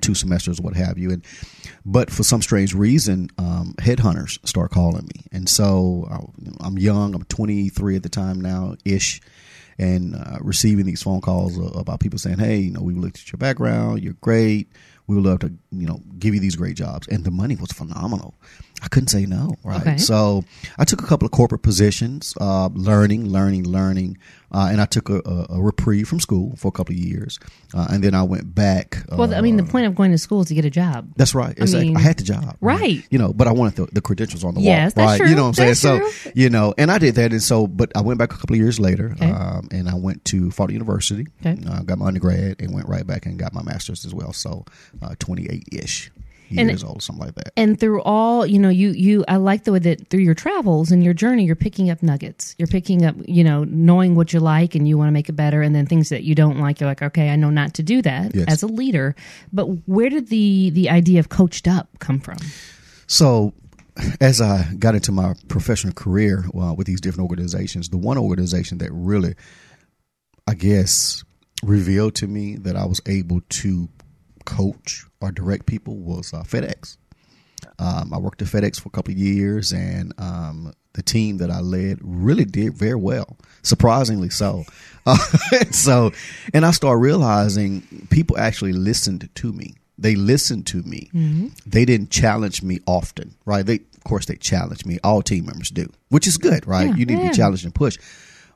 two 0.00 0.14
semesters, 0.14 0.60
what 0.60 0.74
have 0.74 0.98
you. 0.98 1.10
And 1.10 1.24
but 1.84 2.10
for 2.10 2.22
some 2.22 2.42
strange 2.42 2.74
reason, 2.74 3.30
um, 3.38 3.74
headhunters 3.78 4.44
start 4.46 4.70
calling 4.70 5.08
me, 5.14 5.24
and 5.32 5.48
so 5.48 6.06
uh, 6.10 6.54
I'm 6.60 6.78
young. 6.78 7.14
I'm 7.14 7.24
23 7.24 7.96
at 7.96 8.02
the 8.02 8.08
time 8.08 8.40
now, 8.40 8.76
ish. 8.84 9.20
And 9.80 10.16
uh, 10.16 10.38
receiving 10.40 10.86
these 10.86 11.04
phone 11.04 11.20
calls 11.20 11.56
about 11.76 12.00
people 12.00 12.18
saying, 12.18 12.38
"Hey, 12.38 12.58
you 12.58 12.72
know, 12.72 12.82
we 12.82 12.94
looked 12.94 13.20
at 13.20 13.30
your 13.30 13.38
background. 13.38 14.02
You're 14.02 14.16
great. 14.20 14.72
We 15.06 15.14
would 15.14 15.24
love 15.24 15.38
to, 15.38 15.52
you 15.70 15.86
know, 15.86 16.02
give 16.18 16.34
you 16.34 16.40
these 16.40 16.56
great 16.56 16.74
jobs." 16.74 17.06
And 17.06 17.24
the 17.24 17.30
money 17.30 17.54
was 17.54 17.70
phenomenal. 17.70 18.34
I 18.82 18.88
couldn't 18.88 19.08
say 19.08 19.24
no, 19.26 19.54
right? 19.64 19.80
Okay. 19.80 19.96
So 19.98 20.44
I 20.78 20.84
took 20.84 21.00
a 21.02 21.06
couple 21.06 21.26
of 21.26 21.32
corporate 21.32 21.62
positions, 21.62 22.34
uh, 22.40 22.68
learning, 22.72 23.30
learning, 23.30 23.64
learning, 23.64 24.18
uh, 24.52 24.68
and 24.70 24.80
I 24.80 24.86
took 24.86 25.08
a, 25.08 25.20
a, 25.24 25.46
a 25.50 25.62
reprieve 25.62 26.08
from 26.08 26.20
school 26.20 26.54
for 26.56 26.68
a 26.68 26.72
couple 26.72 26.94
of 26.94 26.98
years, 26.98 27.38
uh, 27.74 27.86
and 27.90 28.02
then 28.02 28.14
I 28.14 28.22
went 28.22 28.54
back. 28.54 29.04
Uh, 29.12 29.16
Well, 29.18 29.34
I 29.34 29.40
mean, 29.40 29.56
the 29.56 29.62
point 29.64 29.86
of 29.86 29.94
going 29.94 30.10
to 30.12 30.18
school 30.18 30.40
is 30.40 30.48
to 30.48 30.54
get 30.54 30.64
a 30.64 30.70
job. 30.70 31.12
that's 31.16 31.34
right. 31.34 31.54
I 31.60 31.64
like 31.64 31.72
mean- 31.82 31.96
I 31.96 32.00
had 32.00 32.16
the 32.18 32.24
job, 32.24 32.56
Right. 32.60 33.02
You 33.10 33.18
know, 33.18 33.32
but 33.32 33.46
I 33.48 33.52
wanted 33.52 33.76
the, 33.76 33.86
the 33.92 34.00
credentials 34.00 34.44
on 34.44 34.54
the 34.54 34.60
Yes, 34.60 34.94
wall, 34.96 35.06
that's 35.06 35.12
right? 35.12 35.18
true. 35.18 35.28
You 35.30 35.36
know 35.36 35.48
what 35.48 35.58
I'm 35.58 35.66
That's 35.66 35.80
saying? 35.80 36.00
true. 36.00 36.10
So, 36.10 36.30
you 36.34 36.50
know, 36.50 36.74
and 36.78 36.90
I 36.90 36.98
did 36.98 37.14
that, 37.16 37.32
and 37.32 37.42
so, 37.42 37.66
but 37.66 37.92
I 37.96 38.00
went 38.00 38.18
back 38.18 38.32
a 38.32 38.36
couple 38.36 38.54
of 38.54 38.60
years 38.60 38.80
later, 38.80 39.10
Okay. 39.12 39.30
um, 39.30 39.68
and 39.70 39.88
I 39.88 39.94
went 39.94 40.24
to 40.26 40.50
Florida 40.50 40.72
University, 40.72 41.26
Okay. 41.44 41.58
uh, 41.68 41.82
got 41.82 41.98
my 41.98 42.06
undergrad, 42.06 42.56
and 42.60 42.72
went 42.74 42.88
right 42.88 43.06
back 43.06 43.26
and 43.26 43.38
got 43.38 43.52
my 43.52 43.62
master's 43.62 44.04
as 44.04 44.14
well. 44.14 44.32
So, 44.32 44.64
uh, 45.02 45.14
28 45.18 45.64
ish 45.72 46.10
And- 46.56 46.68
years 46.70 46.82
old, 46.84 47.02
something 47.02 47.26
like 47.26 47.34
that. 47.34 47.52
And 47.56 47.78
through 47.78 48.00
all, 48.02 48.46
you 48.46 48.58
know, 48.58 48.68
you 48.68 48.90
you 48.90 49.24
I 49.28 49.36
like 49.36 49.64
the 49.64 49.72
way 49.72 49.80
that 49.80 50.08
through 50.08 50.20
your 50.20 50.34
travels 50.34 50.90
and 50.90 51.02
your 51.04 51.12
journey, 51.14 51.44
you're 51.44 51.56
picking 51.56 51.90
up 51.90 52.02
nuggets. 52.02 52.54
You're 52.58 52.68
picking 52.68 53.04
up, 53.04 53.16
you 53.26 53.44
know, 53.44 53.64
knowing 53.64 54.14
what 54.14 54.32
you 54.32 54.40
like 54.40 54.74
and 54.74 54.88
you 54.88 54.96
want 54.96 55.08
to 55.08 55.12
make 55.12 55.28
it 55.28 55.32
better, 55.36 55.60
and 55.62 55.74
then 55.74 55.86
things 55.86 56.08
that 56.08 56.22
you 56.22 56.34
don't 56.34 56.58
like, 56.58 56.80
you're 56.80 56.88
like, 56.88 57.02
okay, 57.02 57.30
I 57.30 57.36
know 57.36 57.50
not 57.50 57.74
to 57.74 57.82
do 57.82 58.00
that 58.02 58.34
Yes. 58.34 58.46
as 58.48 58.62
a 58.62 58.66
leader. 58.66 59.14
But 59.52 59.66
where 59.86 60.08
did 60.08 60.28
the 60.28 60.70
the 60.70 60.88
idea 60.90 61.20
of 61.20 61.28
coached 61.28 61.68
up 61.68 61.88
come 61.98 62.20
from? 62.20 62.38
So, 63.06 63.52
as 64.20 64.40
I 64.40 64.72
got 64.78 64.94
into 64.94 65.12
my 65.12 65.34
professional 65.48 65.92
career 65.92 66.44
uh, 66.58 66.72
with 66.74 66.86
these 66.86 67.00
different 67.00 67.28
organizations, 67.28 67.88
the 67.88 67.98
one 67.98 68.16
organization 68.18 68.78
that 68.78 68.90
really, 68.92 69.34
I 70.46 70.54
guess, 70.54 71.24
revealed 71.62 72.14
to 72.16 72.26
me 72.26 72.56
that 72.56 72.76
I 72.76 72.86
was 72.86 73.00
able 73.06 73.40
to 73.48 73.88
coach 74.48 75.04
or 75.20 75.30
direct 75.30 75.66
people 75.66 75.96
was 75.96 76.32
uh, 76.32 76.42
FedEx. 76.42 76.96
Um, 77.78 78.12
I 78.14 78.18
worked 78.18 78.40
at 78.40 78.48
FedEx 78.48 78.80
for 78.80 78.88
a 78.88 78.92
couple 78.92 79.12
of 79.12 79.18
years, 79.18 79.72
and 79.72 80.12
um, 80.18 80.72
the 80.94 81.02
team 81.02 81.36
that 81.38 81.50
I 81.50 81.60
led 81.60 81.98
really 82.00 82.46
did 82.46 82.74
very 82.74 82.94
well, 82.94 83.36
surprisingly 83.62 84.30
so. 84.30 84.64
Uh, 85.04 85.16
so, 85.70 86.12
and 86.54 86.64
I 86.64 86.70
started 86.70 86.98
realizing 86.98 87.82
people 88.10 88.38
actually 88.38 88.72
listened 88.72 89.28
to 89.34 89.52
me. 89.52 89.74
They 89.98 90.14
listened 90.14 90.66
to 90.68 90.82
me. 90.82 91.10
They 91.66 91.84
didn't 91.84 92.10
challenge 92.10 92.62
me 92.62 92.78
often, 92.86 93.34
right? 93.44 93.66
They, 93.66 93.76
of 93.76 94.04
course, 94.04 94.26
they 94.26 94.36
challenge 94.36 94.86
me. 94.86 94.98
All 95.04 95.22
team 95.22 95.46
members 95.46 95.70
do, 95.70 95.90
which 96.08 96.26
is 96.26 96.38
good, 96.38 96.66
right? 96.66 96.88
Yeah, 96.88 96.94
you 96.94 97.06
need 97.06 97.18
to 97.18 97.28
be 97.28 97.36
challenged 97.36 97.64
and 97.64 97.74
pushed, 97.74 98.00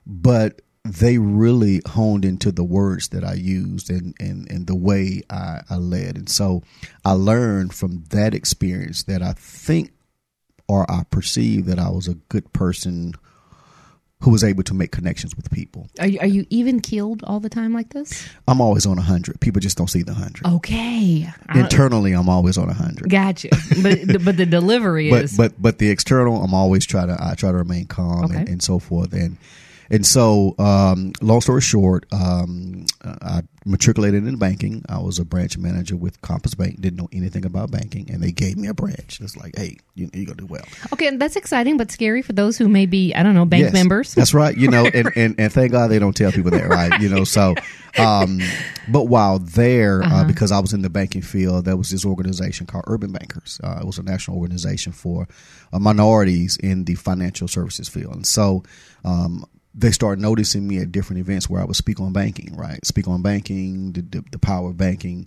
but 0.06 0.62
they 0.84 1.18
really 1.18 1.80
honed 1.86 2.24
into 2.24 2.50
the 2.50 2.64
words 2.64 3.08
that 3.08 3.22
I 3.24 3.34
used 3.34 3.88
and, 3.88 4.14
and, 4.18 4.50
and 4.50 4.66
the 4.66 4.74
way 4.74 5.22
I, 5.30 5.60
I 5.70 5.76
led. 5.76 6.16
And 6.16 6.28
so 6.28 6.62
I 7.04 7.12
learned 7.12 7.72
from 7.72 8.04
that 8.10 8.34
experience 8.34 9.04
that 9.04 9.22
I 9.22 9.32
think 9.32 9.92
or 10.68 10.90
I 10.90 11.04
perceive 11.10 11.66
that 11.66 11.78
I 11.78 11.90
was 11.90 12.08
a 12.08 12.14
good 12.14 12.52
person 12.52 13.14
who 14.22 14.30
was 14.30 14.44
able 14.44 14.62
to 14.62 14.74
make 14.74 14.92
connections 14.92 15.36
with 15.36 15.50
people. 15.50 15.88
Are 15.98 16.06
you, 16.06 16.18
are 16.20 16.26
you 16.26 16.46
even 16.48 16.80
killed 16.80 17.24
all 17.24 17.40
the 17.40 17.48
time 17.48 17.72
like 17.72 17.90
this? 17.90 18.28
I'm 18.46 18.60
always 18.60 18.86
on 18.86 18.96
100. 18.96 19.40
People 19.40 19.60
just 19.60 19.76
don't 19.76 19.88
see 19.88 20.02
the 20.02 20.12
100. 20.12 20.46
Okay, 20.46 21.28
Internally, 21.54 22.12
I'm 22.12 22.28
always 22.28 22.56
on 22.56 22.68
100. 22.68 23.10
gotcha. 23.10 23.48
But 23.82 24.24
but 24.24 24.36
the 24.36 24.46
delivery 24.46 25.10
but 25.10 25.24
is 25.24 25.36
but 25.36 25.60
but 25.60 25.78
the 25.78 25.90
external, 25.90 26.42
I'm 26.42 26.54
always 26.54 26.86
try 26.86 27.04
to 27.04 27.16
I 27.20 27.34
try 27.34 27.50
to 27.50 27.56
remain 27.56 27.86
calm 27.86 28.30
and, 28.30 28.48
and 28.48 28.62
so 28.62 28.78
forth. 28.78 29.12
And 29.12 29.38
and 29.92 30.04
so, 30.04 30.54
um, 30.58 31.12
long 31.20 31.40
story 31.40 31.60
short, 31.60 32.06
um, 32.12 32.86
I 33.04 33.42
matriculated 33.64 34.26
in 34.26 34.36
banking. 34.36 34.82
I 34.88 34.98
was 34.98 35.20
a 35.20 35.24
branch 35.24 35.56
manager 35.58 35.96
with 35.96 36.20
Compass 36.22 36.54
Bank. 36.54 36.80
Didn't 36.80 36.98
know 36.98 37.08
anything 37.12 37.44
about 37.44 37.70
banking, 37.70 38.10
and 38.10 38.20
they 38.22 38.32
gave 38.32 38.56
me 38.56 38.66
a 38.68 38.74
branch. 38.74 39.20
It's 39.20 39.36
like, 39.36 39.54
hey, 39.56 39.76
you, 39.94 40.10
you're 40.12 40.24
gonna 40.26 40.38
do 40.38 40.46
well. 40.46 40.64
okay. 40.92 41.06
and 41.06 41.20
That's 41.20 41.36
exciting, 41.36 41.76
but 41.76 41.90
scary 41.92 42.22
for 42.22 42.32
those 42.32 42.56
who 42.58 42.68
may 42.68 42.86
be 42.86 43.14
I 43.14 43.22
don't 43.22 43.34
know 43.34 43.44
bank 43.44 43.64
Yes, 43.64 43.72
members. 43.74 44.14
That's 44.14 44.34
right. 44.34 44.56
You 44.56 44.68
know, 44.68 44.86
and, 44.94 45.10
and, 45.14 45.34
and 45.38 45.52
thank 45.52 45.70
God 45.72 45.88
they 45.88 45.98
don't 46.00 46.16
tell 46.16 46.32
people 46.32 46.50
that, 46.50 46.66
right? 46.68 46.98
You 47.00 47.08
know, 47.08 47.24
so, 47.24 47.54
um, 47.98 48.40
but 48.88 49.04
while 49.04 49.38
there, 49.38 50.02
uh 50.02 50.06
Uh-huh. 50.06 50.24
because 50.24 50.50
I 50.52 50.58
was 50.58 50.72
in 50.72 50.82
the 50.82 50.90
banking 50.90 51.22
field, 51.22 51.66
there 51.66 51.76
was 51.76 51.90
this 51.90 52.04
organization 52.06 52.66
called 52.66 52.84
Urban 52.86 53.12
Bankers. 53.12 53.60
Uh, 53.62 53.78
it 53.82 53.86
was 53.86 53.98
a 53.98 54.02
national 54.02 54.38
organization 54.38 54.92
for 54.92 55.28
uh, 55.72 55.78
minorities 55.78 56.56
in 56.56 56.84
the 56.84 56.94
financial 56.94 57.46
services 57.46 57.88
field. 57.88 58.14
And 58.14 58.26
so, 58.26 58.62
um, 59.04 59.44
they 59.74 59.90
started 59.90 60.20
noticing 60.20 60.68
me 60.68 60.78
at 60.78 60.92
different 60.92 61.20
events 61.20 61.48
where 61.48 61.62
I 61.62 61.64
would 61.64 61.76
speak 61.76 61.98
on 61.98 62.12
banking, 62.12 62.54
right? 62.56 62.84
Speak 62.84 63.08
on 63.08 63.22
banking, 63.22 63.92
the, 63.92 64.02
the, 64.02 64.24
the 64.32 64.38
power 64.38 64.70
of 64.70 64.76
banking. 64.76 65.26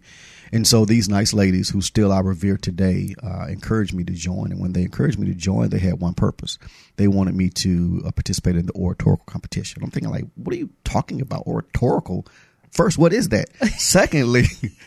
And 0.52 0.68
so 0.68 0.86
these 0.86 1.10
nice 1.10 1.34
ladies 1.34 1.70
who 1.70 1.82
still 1.82 2.12
I 2.12 2.20
revere 2.20 2.58
today 2.58 3.16
uh, 3.24 3.48
encouraged 3.48 3.96
me 3.96 4.04
to 4.04 4.14
join. 4.14 4.52
And 4.52 4.62
when 4.62 4.74
they 4.74 4.84
encouraged 4.84 5.18
me 5.18 5.28
to 5.28 5.34
join, 5.34 5.70
they 5.70 5.80
had 5.80 6.00
one 6.00 6.14
purpose. 6.14 6.60
They 6.98 7.08
wanted 7.08 7.36
me 7.36 7.50
to 7.50 8.04
uh, 8.06 8.12
participate 8.12 8.56
in 8.56 8.68
the 8.68 8.74
oratorical 8.74 9.26
competition. 9.26 9.82
I'm 9.84 9.90
thinking, 9.90 10.12
like, 10.12 10.26
what 10.36 10.54
are 10.54 10.60
you 10.60 10.70
talking 10.84 11.22
about? 11.22 11.48
Oratorical? 11.48 12.28
First, 12.76 12.98
what 12.98 13.14
is 13.14 13.30
that? 13.30 13.50
Secondly, 13.78 14.44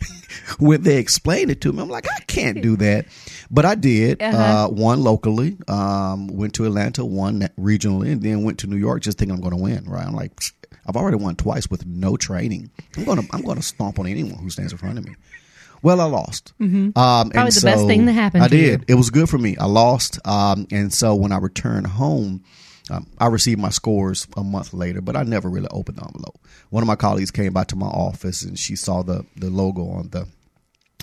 when 0.59 0.83
they 0.83 0.99
explained 0.99 1.50
it 1.50 1.61
to 1.62 1.73
me, 1.73 1.83
I'm 1.83 1.88
like, 1.88 2.07
I 2.11 2.21
can't 2.26 2.62
do 2.62 2.76
that. 2.76 3.07
But 3.50 3.64
I 3.64 3.75
did. 3.75 4.23
Uh-huh. 4.23 4.37
Uh, 4.37 4.68
one 4.68 5.02
locally, 5.02 5.57
um, 5.68 6.28
went 6.28 6.54
to 6.54 6.66
Atlanta, 6.66 7.04
one 7.04 7.49
regionally, 7.59 8.12
and 8.12 8.23
then 8.23 8.45
went 8.45 8.59
to 8.61 8.66
New 8.66 8.76
York 8.76 9.02
just 9.02 9.18
thinking 9.18 9.35
I'm 9.35 9.40
going 9.40 9.57
to 9.57 9.62
win. 9.62 9.85
Right? 9.85 10.07
I'm 10.07 10.14
like, 10.14 10.33
I've 10.87 10.97
already 10.97 11.16
won 11.16 11.37
twice 11.37 11.68
with 11.71 11.87
no 11.87 12.16
training. 12.16 12.71
I'm 12.97 13.04
going 13.04 13.21
to 13.21 13.28
I'm 13.35 13.42
going 13.42 13.57
to 13.57 13.62
stomp 13.62 13.99
on 13.99 14.07
anyone 14.07 14.38
who 14.38 14.50
stands 14.50 14.73
in 14.73 14.78
front 14.78 14.99
of 14.99 15.07
me. 15.07 15.14
Well, 15.80 16.00
I 16.00 16.04
lost. 16.04 16.54
Um, 16.61 16.92
Probably 16.92 17.38
and 17.38 17.52
the 17.52 17.61
best 17.62 17.87
thing 17.87 18.07
that 18.07 18.12
happened 18.12 18.42
I 18.42 18.49
to 18.49 18.57
you. 18.57 18.76
did. 18.78 18.85
It 18.88 18.95
was 18.95 19.11
good 19.11 19.28
for 19.28 19.38
me. 19.38 19.57
I 19.57 19.66
lost, 19.66 20.18
um, 20.26 20.66
and 20.73 20.92
so 20.92 21.14
when 21.14 21.30
I 21.30 21.38
returned 21.38 21.87
home, 21.87 22.42
um, 22.90 23.07
I 23.18 23.26
received 23.26 23.61
my 23.61 23.71
scores 23.71 24.26
a 24.37 24.42
month 24.42 24.73
later, 24.73 25.00
but 25.00 25.16
I 25.16 25.23
never 25.23 25.49
really 25.49 25.68
opened 25.71 25.99
the 25.99 26.04
envelope. 26.04 26.38
One 26.71 26.83
of 26.83 26.87
my 26.87 26.97
colleagues 26.97 27.30
came 27.30 27.52
by 27.52 27.64
to 27.64 27.76
my 27.76 27.87
office 27.87 28.42
and 28.42 28.59
she 28.59 28.76
saw 28.76 29.02
the 29.02 29.25
the 29.37 29.50
logo 29.50 29.88
on 29.88 30.09
the 30.11 30.26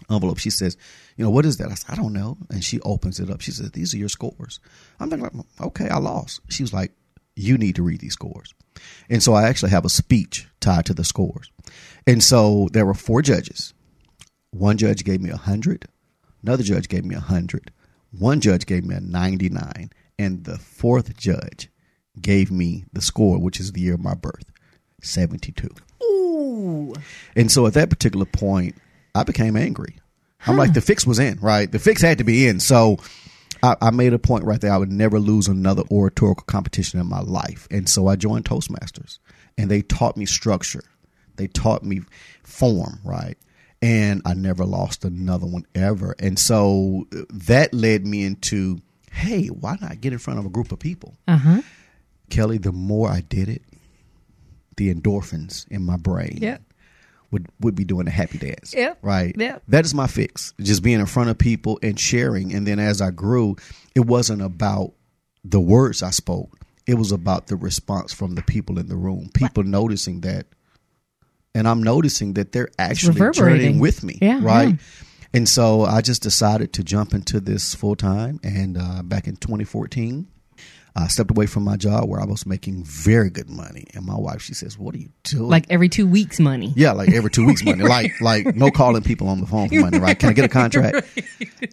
envelope. 0.09 0.39
She 0.39 0.49
says, 0.49 0.77
"You 1.15 1.23
know 1.23 1.31
what 1.31 1.45
is 1.45 1.57
that?" 1.57 1.71
I 1.71 1.75
said, 1.75 1.91
"I 1.91 1.95
don't 1.95 2.13
know." 2.13 2.37
And 2.49 2.63
she 2.63 2.79
opens 2.81 3.19
it 3.19 3.29
up. 3.29 3.41
She 3.41 3.51
says, 3.51 3.71
"These 3.71 3.93
are 3.93 3.97
your 3.97 4.09
scores." 4.09 4.59
I'm 4.99 5.09
like, 5.09 5.31
"Okay, 5.61 5.89
I 5.89 5.97
lost." 5.97 6.41
She 6.49 6.63
was 6.63 6.73
like, 6.73 6.91
"You 7.35 7.57
need 7.57 7.75
to 7.75 7.83
read 7.83 8.01
these 8.01 8.13
scores." 8.13 8.53
And 9.09 9.23
so 9.23 9.33
I 9.33 9.47
actually 9.47 9.71
have 9.71 9.85
a 9.85 9.89
speech 9.89 10.47
tied 10.59 10.85
to 10.87 10.93
the 10.93 11.03
scores. 11.03 11.49
And 12.05 12.23
so 12.23 12.67
there 12.73 12.85
were 12.85 12.93
four 12.93 13.21
judges. 13.21 13.73
One 14.51 14.77
judge 14.77 15.03
gave 15.03 15.21
me 15.21 15.29
a 15.29 15.37
hundred. 15.37 15.87
Another 16.43 16.63
judge 16.63 16.89
gave 16.89 17.05
me 17.05 17.15
a 17.15 17.19
hundred. 17.19 17.71
One 18.11 18.39
judge 18.41 18.65
gave 18.65 18.85
me 18.85 18.95
a 18.95 18.99
ninety-nine, 18.99 19.91
and 20.17 20.43
the 20.43 20.57
fourth 20.57 21.17
judge 21.17 21.69
gave 22.21 22.51
me 22.51 22.85
the 22.93 23.01
score, 23.01 23.39
which 23.39 23.59
is 23.59 23.71
the 23.71 23.81
year 23.81 23.95
of 23.95 24.03
my 24.03 24.13
birth, 24.13 24.51
seventy-two. 25.01 25.69
Ooh. 26.03 26.93
And 27.35 27.51
so 27.51 27.67
at 27.67 27.73
that 27.73 27.89
particular 27.89 28.25
point, 28.25 28.75
I 29.13 29.23
became 29.23 29.55
angry. 29.55 29.97
I'm 30.47 30.57
like, 30.57 30.73
the 30.73 30.81
fix 30.81 31.07
was 31.07 31.17
in, 31.17 31.39
right? 31.39 31.71
The 31.71 31.79
fix 31.79 32.01
had 32.01 32.19
to 32.19 32.23
be 32.23 32.47
in. 32.47 32.59
So 32.59 32.97
I, 33.63 33.75
I 33.81 33.89
made 33.89 34.13
a 34.13 34.19
point 34.19 34.43
right 34.43 34.61
there. 34.61 34.71
I 34.71 34.77
would 34.77 34.91
never 34.91 35.19
lose 35.19 35.47
another 35.47 35.83
oratorical 35.89 36.45
competition 36.45 36.99
in 36.99 37.07
my 37.07 37.21
life. 37.21 37.67
And 37.71 37.89
so 37.89 38.07
I 38.07 38.15
joined 38.15 38.45
Toastmasters 38.45 39.17
and 39.57 39.71
they 39.71 39.81
taught 39.81 40.17
me 40.17 40.27
structure. 40.27 40.83
They 41.37 41.47
taught 41.47 41.83
me 41.83 42.01
form, 42.43 42.99
right? 43.03 43.37
And 43.81 44.21
I 44.23 44.35
never 44.35 44.65
lost 44.65 45.03
another 45.03 45.47
one 45.47 45.65
ever. 45.73 46.15
And 46.19 46.37
so 46.37 47.07
that 47.31 47.73
led 47.73 48.05
me 48.05 48.23
into, 48.23 48.79
hey, 49.11 49.47
why 49.47 49.77
not 49.81 49.99
get 49.99 50.13
in 50.13 50.19
front 50.19 50.39
of 50.39 50.45
a 50.45 50.49
group 50.49 50.71
of 50.71 50.79
people? 50.79 51.17
Uh 51.27 51.37
huh. 51.37 51.61
Kelly, 52.29 52.57
the 52.57 52.71
more 52.71 53.09
I 53.09 53.21
did 53.21 53.49
it, 53.49 53.61
the 54.77 54.93
endorphins 54.93 55.67
in 55.69 55.83
my 55.85 55.97
brain 55.97 56.37
Yep. 56.41 56.61
would, 57.31 57.47
would 57.61 57.75
be 57.75 57.83
doing 57.85 58.07
a 58.07 58.11
happy 58.11 58.37
dance. 58.37 58.73
Yep. 58.75 58.99
Right. 59.01 59.35
Yep. 59.37 59.63
That 59.69 59.85
is 59.85 59.93
my 59.93 60.07
fix. 60.07 60.53
Just 60.59 60.83
being 60.83 60.99
in 60.99 61.05
front 61.05 61.29
of 61.29 61.37
people 61.37 61.79
and 61.81 61.99
sharing. 61.99 62.53
And 62.53 62.67
then 62.67 62.79
as 62.79 63.01
I 63.01 63.11
grew, 63.11 63.55
it 63.95 64.01
wasn't 64.05 64.41
about 64.41 64.93
the 65.43 65.59
words 65.61 66.03
I 66.03 66.09
spoke. 66.09 66.57
It 66.87 66.95
was 66.95 67.11
about 67.11 67.47
the 67.47 67.55
response 67.55 68.13
from 68.13 68.35
the 68.35 68.41
people 68.43 68.77
in 68.79 68.87
the 68.89 68.95
room. 68.95 69.29
People 69.33 69.63
noticing 69.63 70.21
that 70.21 70.47
and 71.55 71.67
I'm 71.69 71.81
noticing 71.81 72.33
that 72.33 72.51
they're 72.51 72.67
actually 72.77 73.13
reverberating. 73.13 73.59
journeying 73.59 73.79
with 73.79 74.03
me. 74.03 74.19
Yeah, 74.21 74.39
Right. 74.43 74.69
yeah. 74.71 74.75
And 75.33 75.47
so 75.49 75.83
I 75.83 76.01
just 76.01 76.21
decided 76.21 76.73
to 76.73 76.83
jump 76.83 77.13
into 77.13 77.39
this 77.39 77.73
full 77.75 77.95
time. 77.95 78.39
And 78.43 78.77
uh, 78.77 79.03
back 79.03 79.27
in 79.27 79.35
2014, 79.37 80.27
I 80.97 81.07
stepped 81.07 81.29
away 81.31 81.45
from 81.45 81.63
my 81.63 81.75
job 81.75 82.07
where 82.07 82.21
I 82.21 82.25
was 82.25 82.45
making 82.45 82.83
very 82.85 83.29
good 83.29 83.49
money. 83.49 83.85
And 83.93 84.05
my 84.05 84.15
wife, 84.17 84.41
she 84.41 84.53
says, 84.53 84.77
"What 84.79 84.95
are 84.95 84.97
you 84.97 85.09
doing?" 85.23 85.49
Like 85.49 85.65
every 85.69 85.89
two 85.89 86.07
weeks, 86.07 86.39
money. 86.39 86.71
Yeah, 86.75 86.93
like 86.93 87.09
every 87.11 87.29
two 87.29 87.45
weeks 87.45 87.63
money. 87.65 87.83
Like 87.87 88.13
like 88.21 88.55
no 88.55 88.71
calling 88.71 89.03
people 89.03 89.27
on 89.27 89.41
the 89.41 89.45
phone 89.47 89.67
for 89.69 89.75
money, 89.81 89.99
right? 89.99 90.17
Can 90.17 90.29
I 90.29 90.33
get 90.33 90.45
a 90.45 90.49
contract? 90.61 91.05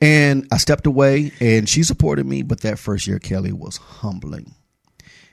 And 0.00 0.46
I 0.50 0.56
stepped 0.58 0.86
away 0.86 1.32
and 1.40 1.68
she 1.68 1.82
supported 1.84 2.26
me, 2.26 2.42
but 2.42 2.60
that 2.62 2.78
first 2.78 3.06
year, 3.06 3.18
Kelly, 3.18 3.52
was 3.52 3.76
humbling. 3.76 4.54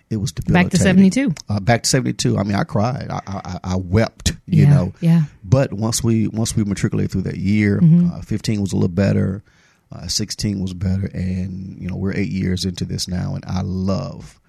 It 0.09 0.17
was 0.17 0.31
debilitating. 0.31 0.65
Back 0.69 0.71
to 0.71 0.77
72. 0.77 1.33
Uh, 1.49 1.59
back 1.59 1.83
to 1.83 1.89
seventy 1.89 2.13
two. 2.13 2.37
I 2.37 2.43
mean, 2.43 2.55
I 2.55 2.63
cried. 2.63 3.07
I 3.11 3.21
I, 3.27 3.59
I 3.63 3.75
wept. 3.75 4.33
You 4.47 4.63
Yeah, 4.63 4.69
know. 4.69 4.93
yeah. 5.01 5.23
But 5.43 5.71
once 5.73 6.03
we 6.03 6.27
once 6.27 6.55
we 6.55 6.63
matriculated 6.63 7.11
through 7.11 7.23
that 7.23 7.37
year, 7.37 7.79
Mm-hmm. 7.79 8.13
uh, 8.13 8.21
fifteen 8.21 8.59
was 8.61 8.71
a 8.71 8.75
little 8.75 8.87
better. 8.89 9.43
Uh, 9.91 10.07
Sixteen 10.07 10.61
was 10.61 10.73
better, 10.73 11.09
and 11.13 11.79
you 11.81 11.87
know 11.89 11.95
we're 11.95 12.13
eight 12.13 12.29
years 12.31 12.65
into 12.65 12.85
this 12.85 13.07
now, 13.07 13.33
and 13.35 13.43
I 13.45 13.61
love 13.61 14.39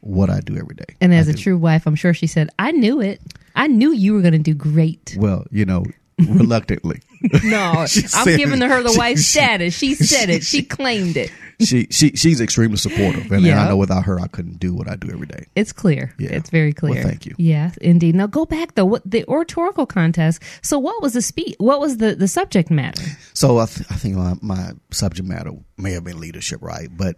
what 0.00 0.30
I 0.30 0.40
do 0.40 0.56
every 0.56 0.74
day. 0.74 0.96
And 1.00 1.12
as 1.14 1.28
I 1.28 1.32
a 1.32 1.34
do. 1.34 1.42
true 1.42 1.58
wife, 1.58 1.86
I'm 1.86 1.94
sure 1.94 2.14
she 2.14 2.26
said, 2.26 2.50
I 2.58 2.70
knew 2.72 3.00
it. 3.00 3.20
I 3.56 3.66
knew 3.66 3.92
you 3.92 4.14
were 4.14 4.20
going 4.20 4.32
to 4.32 4.38
do 4.38 4.54
great. 4.54 5.16
well, 5.18 5.44
you 5.50 5.64
know, 5.64 5.84
reluctantly. 6.28 7.00
No, 7.44 7.86
I'm 8.14 8.36
giving 8.36 8.60
her 8.60 8.82
the 8.82 8.92
she- 8.92 8.98
wife 8.98 9.18
status. 9.18 9.74
She 9.76 9.94
said 9.94 10.30
it. 10.30 10.42
She 10.44 10.58
she- 10.58 10.62
claimed 10.64 11.16
it. 11.16 11.30
she 11.60 11.86
she 11.90 12.10
she's 12.10 12.40
extremely 12.40 12.76
supportive, 12.76 13.30
and, 13.32 13.44
Yeah. 13.44 13.64
I 13.64 13.68
know 13.68 13.76
without 13.76 14.04
her, 14.04 14.20
I 14.20 14.28
couldn't 14.28 14.58
do 14.60 14.72
what 14.74 14.88
I 14.88 14.94
do 14.96 15.08
every 15.12 15.26
day. 15.26 15.46
It's 15.56 15.72
clear. 15.72 16.14
Yeah. 16.18 16.30
It's 16.30 16.50
very 16.50 16.74
Well, 16.80 16.92
clear. 16.92 17.02
thank 17.02 17.26
you. 17.26 17.34
Yes, 17.38 17.76
indeed. 17.78 18.14
Now 18.14 18.26
go 18.28 18.46
back 18.46 18.74
though. 18.76 18.84
What 18.84 19.02
the 19.10 19.24
oratorical 19.26 19.84
contest? 19.86 20.42
So 20.62 20.78
what 20.78 21.02
was 21.02 21.14
the 21.14 21.22
speech? 21.22 21.54
What 21.58 21.80
was 21.80 21.96
the 21.96 22.14
the 22.14 22.28
subject 22.28 22.70
matter? 22.70 23.02
So 23.34 23.58
I, 23.58 23.66
th- 23.66 23.86
I 23.90 23.94
think 23.94 24.14
my, 24.16 24.34
my 24.40 24.70
subject 24.92 25.28
matter 25.28 25.50
may 25.76 25.92
have 25.92 26.04
been 26.04 26.20
leadership, 26.20 26.60
right? 26.62 26.88
But 26.96 27.16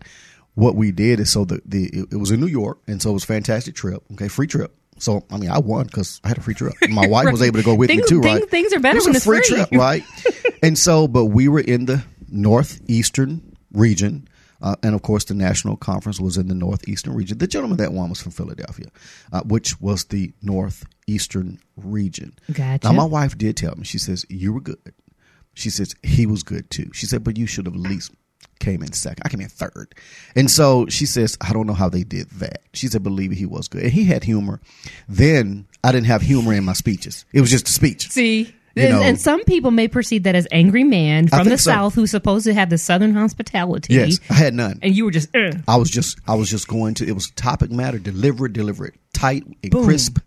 what 0.55 0.75
we 0.75 0.91
did 0.91 1.21
is 1.21 1.31
so 1.31 1.45
the, 1.45 1.61
the 1.67 1.85
it, 1.93 2.09
it 2.13 2.17
was 2.17 2.31
in 2.31 2.41
New 2.41 2.47
York, 2.47 2.79
and 2.87 3.01
so 3.01 3.11
it 3.11 3.15
was 3.15 3.25
a 3.25 3.27
fantastic 3.27 3.75
trip. 3.75 4.03
Okay, 4.13 4.29
free 4.29 4.47
trip. 4.47 4.75
So 5.01 5.25
I 5.31 5.37
mean, 5.39 5.51
I 5.51 5.59
won 5.59 5.87
because 5.87 6.21
I 6.25 6.29
had 6.29 6.39
a 6.39 6.41
free 6.43 6.55
trip. 6.55 6.75
My 6.91 7.07
wife 7.09 7.33
was 7.33 7.43
able 7.43 7.59
to 7.59 7.65
go 7.65 7.75
with 7.81 7.89
Things- 7.89 8.03
me 8.03 8.09
too, 8.09 8.23
things- 8.23 8.41
right? 8.41 8.51
things 8.51 8.73
are 8.73 8.81
better 8.81 8.99
it 8.99 9.01
was 9.01 9.07
when 9.07 9.15
a 9.15 9.17
it's 9.17 9.25
free 9.27 9.43
free. 9.43 9.57
trip, 9.57 9.69
right? 9.73 10.03
and 10.63 10.79
so, 10.79 11.09
but 11.09 11.27
we 11.27 11.49
were 11.49 11.61
in 11.61 11.87
the 11.87 12.05
northeastern 12.29 13.57
region. 13.73 14.29
Uh, 14.63 14.77
and 14.83 14.95
of 14.95 15.01
course, 15.01 15.25
the 15.25 15.33
national 15.35 15.75
conference 15.79 16.21
was 16.21 16.37
in 16.37 16.49
the 16.49 16.55
northeastern 16.55 17.15
region. 17.15 17.39
The 17.39 17.47
gentleman 17.47 17.79
that 17.79 17.95
won 17.95 18.11
was 18.11 18.21
from 18.21 18.33
Philadelphia, 18.33 18.89
uh, 19.33 19.41
which 19.45 19.81
was 19.81 20.05
the 20.05 20.35
northeastern 20.43 21.59
region. 21.77 22.35
Gotcha. 22.53 22.87
Now, 22.87 22.93
my 22.93 23.05
wife 23.05 23.39
did 23.39 23.57
tell 23.57 23.75
me. 23.77 23.85
She 23.85 23.97
says 23.99 24.27
you 24.29 24.53
were 24.53 24.61
good. 24.61 24.77
She 25.55 25.71
says 25.71 25.95
he 26.03 26.27
was 26.27 26.43
good 26.43 26.69
too. 26.71 26.91
She 26.93 27.07
said, 27.07 27.25
but 27.25 27.39
you 27.39 27.47
should 27.47 27.65
have 27.65 27.75
at 27.75 27.81
least 27.81 28.13
came 28.59 28.83
in 28.83 28.93
second. 28.93 29.23
I 29.25 29.29
came 29.29 29.41
in 29.41 29.49
third. 29.49 29.95
And 30.37 30.51
so 30.51 30.87
she 30.89 31.07
says, 31.07 31.37
I 31.41 31.53
don't 31.53 31.67
know 31.67 31.73
how 31.75 31.89
they 31.89 32.05
did 32.05 32.29
that. 32.33 32.63
She 32.75 32.87
said, 32.89 33.03
believe 33.03 33.31
me, 33.31 33.37
he 33.37 33.47
was 33.47 33.69
good. 33.69 33.83
And 33.83 33.93
he 33.93 34.05
had 34.05 34.23
humor. 34.25 34.61
Then 35.09 35.67
I 35.83 35.93
didn't 35.93 36.07
have 36.07 36.23
humor 36.23 36.53
in 36.53 36.65
my 36.65 36.75
speeches. 36.75 37.25
It 37.33 37.41
was 37.41 37.51
just 37.51 37.69
a 37.69 37.73
speech. 37.73 38.11
See. 38.11 38.55
You 38.77 38.85
and, 38.85 38.93
know- 38.93 39.03
and 39.03 39.21
some 39.21 39.43
people 39.45 39.73
may 39.73 39.89
perceive 39.89 40.23
that 40.23 40.37
as 40.37 40.47
angry 40.53 40.85
man 40.85 41.27
from 41.27 41.49
the 41.49 41.59
so. 41.59 41.73
south 41.73 41.95
who's 41.97 42.13
supposed 42.13 42.45
to 42.45 42.55
have 42.55 42.71
the 42.71 42.79
southern 42.79 43.15
hospitality. 43.15 43.95
Yes, 43.95 44.21
I 44.31 44.35
had 44.35 44.55
none. 44.55 44.79
And 44.81 44.97
you 44.97 45.05
were 45.07 45.11
just, 45.11 45.29
"Ugh." 45.35 45.61
I 45.67 45.75
was 45.77 45.91
just 45.91 46.21
I 46.29 46.37
was 46.37 46.49
just 46.49 46.69
going 46.69 46.95
to 46.95 47.07
it 47.07 47.13
was 47.13 47.31
topic 47.33 47.73
matter, 47.73 47.99
deliver 47.99 48.47
it, 48.47 48.53
deliver 48.53 48.87
it 48.87 48.95
tight 49.13 49.45
and 49.65 49.73
Boom. 49.73 49.85
crisp. 49.85 50.19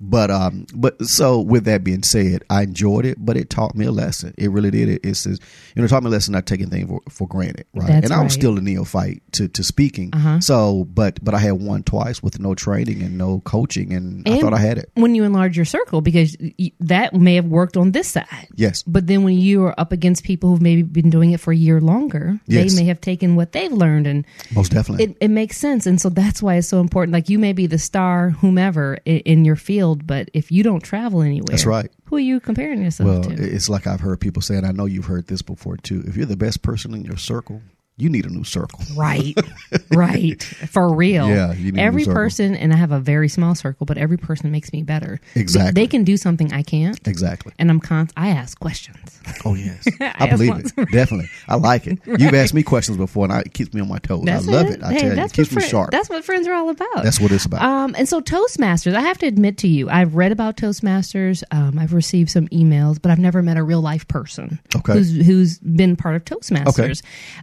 But 0.00 0.30
um 0.30 0.66
but 0.74 1.02
so 1.04 1.40
with 1.40 1.64
that 1.64 1.82
being 1.82 2.02
said, 2.04 2.44
I 2.48 2.62
enjoyed 2.62 3.04
it, 3.04 3.16
but 3.18 3.36
it 3.36 3.50
taught 3.50 3.74
me 3.74 3.84
a 3.86 3.90
lesson. 3.90 4.32
It 4.38 4.50
really 4.50 4.70
did. 4.70 4.88
It, 4.88 5.00
it 5.04 5.14
says 5.16 5.40
you 5.74 5.82
know, 5.82 5.86
it 5.86 5.88
taught 5.88 6.02
me 6.04 6.08
a 6.08 6.10
lesson 6.12 6.32
not 6.32 6.46
taking 6.46 6.70
things 6.70 6.88
for, 6.88 7.00
for 7.08 7.26
granted. 7.26 7.66
Right. 7.74 7.88
That's 7.88 8.04
and 8.04 8.12
I 8.12 8.18
was 8.18 8.32
right. 8.34 8.40
still 8.40 8.58
a 8.58 8.60
neophyte 8.60 9.22
to, 9.32 9.48
to 9.48 9.64
speaking. 9.64 10.10
Uh-huh. 10.12 10.40
So 10.40 10.84
but 10.84 11.22
but 11.24 11.34
I 11.34 11.38
had 11.38 11.52
won 11.54 11.82
twice 11.82 12.22
with 12.22 12.38
no 12.38 12.54
training 12.54 13.02
and 13.02 13.18
no 13.18 13.40
coaching 13.40 13.92
and, 13.92 14.28
I 14.28 14.40
thought 14.40 14.54
I 14.54 14.58
had 14.58 14.78
it. 14.78 14.90
When 14.94 15.14
you 15.16 15.24
enlarge 15.24 15.56
your 15.56 15.64
circle, 15.64 16.00
because 16.00 16.36
y- 16.40 16.70
that 16.80 17.14
may 17.14 17.34
have 17.34 17.46
worked 17.46 17.76
on 17.76 17.90
this 17.92 18.06
side. 18.08 18.48
Yes. 18.54 18.82
But 18.84 19.06
then 19.06 19.24
when 19.24 19.34
you 19.38 19.64
are 19.64 19.78
up 19.80 19.90
against 19.90 20.22
people 20.22 20.50
who've 20.50 20.62
maybe 20.62 20.82
been 20.82 21.10
doing 21.10 21.32
it 21.32 21.40
for 21.40 21.50
a 21.52 21.56
year 21.56 21.80
longer, 21.80 22.38
Yes. 22.46 22.72
they 22.74 22.82
may 22.82 22.86
have 22.88 23.00
taken 23.00 23.34
what 23.36 23.52
they've 23.52 23.72
learned 23.72 24.06
and 24.06 24.24
Most 24.54 24.70
definitely. 24.72 25.04
it, 25.06 25.16
it 25.20 25.28
makes 25.28 25.56
sense. 25.56 25.86
And 25.86 26.00
so 26.00 26.08
that's 26.08 26.40
why 26.42 26.54
it's 26.56 26.68
so 26.68 26.80
important. 26.80 27.12
Like 27.14 27.28
you 27.28 27.38
may 27.38 27.52
be 27.52 27.66
the 27.66 27.78
star, 27.78 28.30
whomever 28.30 28.98
in, 29.04 29.18
in 29.20 29.44
your 29.44 29.56
field, 29.56 29.87
but 29.94 30.30
if 30.34 30.50
you 30.52 30.62
don't 30.62 30.80
travel 30.82 31.22
anywhere, 31.22 31.46
That's 31.50 31.66
right. 31.66 31.90
Who 32.06 32.16
are 32.16 32.20
you 32.20 32.40
comparing 32.40 32.82
yourself 32.82 33.06
Well, 33.08 33.22
to? 33.24 33.32
it's 33.34 33.68
like 33.68 33.86
I've 33.86 34.00
heard 34.00 34.20
people 34.20 34.42
say, 34.42 34.56
and 34.56 34.66
I 34.66 34.72
know 34.72 34.86
you've 34.86 35.06
heard 35.06 35.26
this 35.26 35.42
before 35.42 35.76
too. 35.76 36.02
If 36.06 36.16
you're 36.16 36.26
the 36.26 36.36
best 36.36 36.62
person 36.62 36.94
in 36.94 37.04
your 37.04 37.16
circle, 37.16 37.62
you 37.98 38.08
need 38.08 38.24
a 38.26 38.30
new 38.30 38.44
circle. 38.44 38.80
Right, 38.96 39.34
right, 39.90 40.42
for 40.42 40.94
real. 40.94 41.28
Yeah, 41.28 41.52
you 41.52 41.72
need 41.72 41.80
a 41.80 41.84
every 41.84 42.04
person, 42.04 42.54
and 42.54 42.72
I 42.72 42.76
have 42.76 42.92
a 42.92 43.00
very 43.00 43.28
small 43.28 43.54
circle, 43.54 43.84
but 43.86 43.98
every 43.98 44.16
person 44.16 44.50
makes 44.50 44.72
me 44.72 44.82
better. 44.82 45.20
Exactly. 45.34 45.72
they, 45.72 45.82
they 45.82 45.86
can 45.88 46.04
do 46.04 46.16
something 46.16 46.52
I 46.52 46.62
can't, 46.62 46.98
Exactly. 47.06 47.52
and 47.58 47.70
I'm 47.70 47.80
con. 47.80 48.08
I 48.16 48.28
ask 48.28 48.58
questions. 48.58 49.20
Oh 49.44 49.54
yes, 49.54 49.86
I 50.00 50.14
I 50.20 50.30
believe 50.30 50.56
it. 50.56 50.72
Definitely, 50.90 51.28
I 51.48 51.56
like 51.56 51.86
it. 51.86 51.98
You've 52.06 52.34
asked 52.34 52.54
me 52.54 52.62
questions 52.62 52.96
before, 52.96 53.24
and 53.24 53.32
I, 53.32 53.40
it 53.40 53.52
keeps 53.52 53.74
me 53.74 53.80
on 53.80 53.88
my 53.88 53.98
toes. 53.98 54.24
That's 54.24 54.48
I 54.48 54.50
love 54.52 54.66
it. 54.68 54.82
I 54.82 54.92
Hey, 54.92 54.98
tell 55.00 55.06
you, 55.08 55.12
it 55.12 55.16
that's 55.16 55.32
keeps 55.32 55.52
me 55.52 55.62
sharp. 55.62 55.90
That's 55.90 56.08
what 56.08 56.24
friends 56.24 56.46
are 56.48 56.54
all 56.54 56.70
about. 56.70 57.02
That's 57.02 57.20
what 57.20 57.32
it's 57.32 57.44
about. 57.44 57.62
Um, 57.62 57.94
and 57.98 58.08
so 58.08 58.20
Toastmasters, 58.20 58.94
I 58.94 59.00
have 59.00 59.18
to 59.18 59.26
admit 59.26 59.58
to 59.58 59.68
you, 59.68 59.90
I've 59.90 60.14
read 60.14 60.32
about 60.32 60.56
Toastmasters. 60.56 61.42
Um, 61.50 61.78
I've 61.78 61.92
received 61.92 62.30
some 62.30 62.48
emails, 62.48 63.00
but 63.00 63.10
I've 63.10 63.18
never 63.18 63.42
met 63.42 63.56
a 63.56 63.62
real 63.62 63.80
life 63.80 64.06
person 64.08 64.58
Okay. 64.76 64.92
who's 64.94 65.26
who's 65.26 65.58
been 65.58 65.96
part 65.96 66.14
of 66.16 66.24
Toastmasters. 66.24 67.02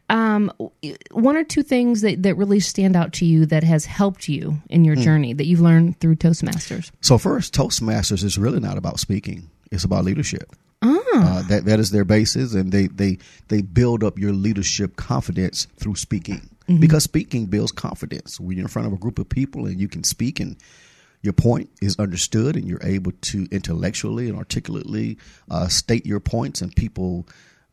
Um, 0.10 0.45
um, 0.60 0.70
one 1.12 1.36
or 1.36 1.44
two 1.44 1.64
things 1.64 2.02
that, 2.02 2.24
that 2.24 2.36
really 2.36 2.60
stand 2.60 2.96
out 2.96 3.14
to 3.14 3.26
you 3.26 3.46
that 3.48 3.64
has 3.64 3.86
helped 3.86 4.28
you 4.28 4.62
in 4.70 4.86
your 4.86 4.96
journey 4.96 5.34
that 5.34 5.46
you've 5.46 5.62
learned 5.62 6.00
through 6.00 6.16
Toastmasters? 6.16 6.92
So 7.02 7.18
first, 7.18 7.54
Toastmasters 7.54 8.24
is 8.24 8.38
really 8.38 8.60
not 8.60 8.78
about 8.78 9.00
speaking; 9.00 9.50
it's 9.72 9.84
about 9.84 10.06
leadership. 10.06 10.56
Uh, 10.82 11.42
that 11.44 11.66
that 11.66 11.80
is 11.80 11.92
their 11.92 12.06
basis, 12.06 12.54
and 12.54 12.72
they 12.72 12.88
they 12.88 13.18
they 13.48 13.62
build 13.62 14.04
up 14.04 14.20
your 14.20 14.34
leadership 14.34 14.98
confidence 14.98 15.66
through 15.78 15.96
speaking 15.96 16.50
because 16.80 17.04
speaking 17.04 17.46
builds 17.46 17.72
confidence. 17.72 18.40
When 18.40 18.58
you're 18.58 18.66
in 18.66 18.70
front 18.70 18.88
of 18.88 18.94
a 18.94 18.98
group 18.98 19.20
of 19.20 19.30
people 19.30 19.66
and 19.66 19.80
you 19.80 19.88
can 19.88 20.04
speak 20.04 20.40
and 20.40 20.58
your 21.22 21.34
point 21.34 21.70
is 21.82 21.98
understood 21.98 22.56
and 22.56 22.68
you're 22.68 22.84
able 22.84 23.12
to 23.12 23.48
intellectually 23.52 24.30
and 24.30 24.38
articulately 24.38 25.18
uh, 25.50 25.68
state 25.68 26.06
your 26.06 26.20
points 26.20 26.62
and 26.62 26.76
people 26.76 27.28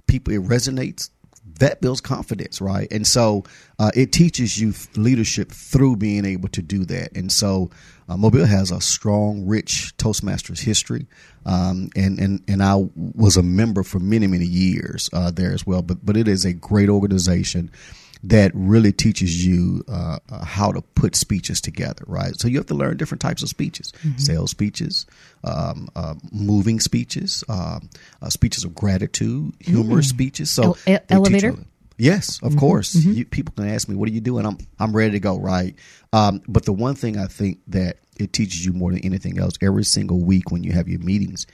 people 0.06 0.32
it 0.32 0.42
resonates 0.42 1.10
that 1.58 1.80
builds 1.80 2.00
confidence 2.00 2.60
right? 2.60 2.88
And 2.90 3.06
so 3.06 3.44
uh, 3.78 3.90
it 3.94 4.12
teaches 4.12 4.58
you 4.58 4.74
leadership 4.96 5.50
through 5.50 5.96
being 5.96 6.24
able 6.24 6.48
to 6.50 6.62
do 6.62 6.84
that. 6.86 7.16
And 7.16 7.30
so 7.30 7.70
uh, 8.08 8.16
mobile 8.16 8.46
has 8.46 8.70
a 8.70 8.80
strong 8.80 9.46
rich 9.46 9.94
toastmasters 9.96 10.60
history 10.60 11.06
um, 11.44 11.90
and, 11.96 12.18
and 12.18 12.42
and 12.46 12.62
i 12.62 12.74
was 12.94 13.36
a 13.36 13.42
member 13.42 13.82
for 13.82 13.98
many 13.98 14.26
many 14.26 14.44
years 14.44 15.10
uh, 15.12 15.30
there 15.30 15.52
as 15.52 15.66
well. 15.66 15.82
But 15.82 16.04
but 16.04 16.16
it 16.16 16.28
is 16.28 16.44
a 16.44 16.52
great 16.52 16.88
organization 16.88 17.70
that 18.24 18.52
really 18.54 18.92
teaches 18.92 19.44
you 19.44 19.84
uh, 19.88 20.18
uh, 20.30 20.44
how 20.44 20.70
to 20.70 20.80
put 20.80 21.16
speeches 21.16 21.60
together, 21.60 22.04
right? 22.06 22.38
So 22.38 22.46
you 22.48 22.58
have 22.58 22.66
to 22.66 22.74
learn 22.74 22.96
different 22.96 23.20
types 23.20 23.42
of 23.42 23.48
speeches: 23.48 23.92
sales 24.16 24.50
speeches, 24.50 25.06
um, 25.44 25.88
uh, 25.96 26.14
moving 26.30 26.78
speeches, 26.80 27.42
um, 27.48 27.88
uh, 28.20 28.28
speeches 28.28 28.64
of 28.64 28.74
gratitude, 28.74 29.54
humorous 29.60 30.08
speeches. 30.08 30.50
So 30.50 30.76
they 31.08 31.14
elevator? 31.16 31.56
Yes, 31.98 32.42
of 32.42 32.56
course. 32.56 32.94
You, 32.94 33.24
people 33.24 33.54
can 33.54 33.68
ask 33.68 33.88
me, 33.88 33.94
"What 33.96 34.08
are 34.08 34.12
you 34.12 34.20
doing?" 34.20 34.46
I'm 34.46 34.58
I'm 34.78 34.94
ready 34.94 35.12
to 35.12 35.20
go, 35.20 35.38
right? 35.38 35.74
Um, 36.12 36.42
but 36.48 36.64
the 36.64 36.72
one 36.72 36.94
thing 36.94 37.18
I 37.18 37.26
think 37.26 37.58
that 37.68 37.98
it 38.18 38.32
teaches 38.32 38.64
you 38.64 38.72
more 38.72 38.92
than 38.92 39.00
anything 39.00 39.38
else, 39.38 39.54
every 39.60 39.84
single 39.84 40.20
week 40.20 40.50
when 40.50 40.62
you 40.62 40.72
have 40.72 40.88
your 40.88 41.00
meetings, 41.00 41.46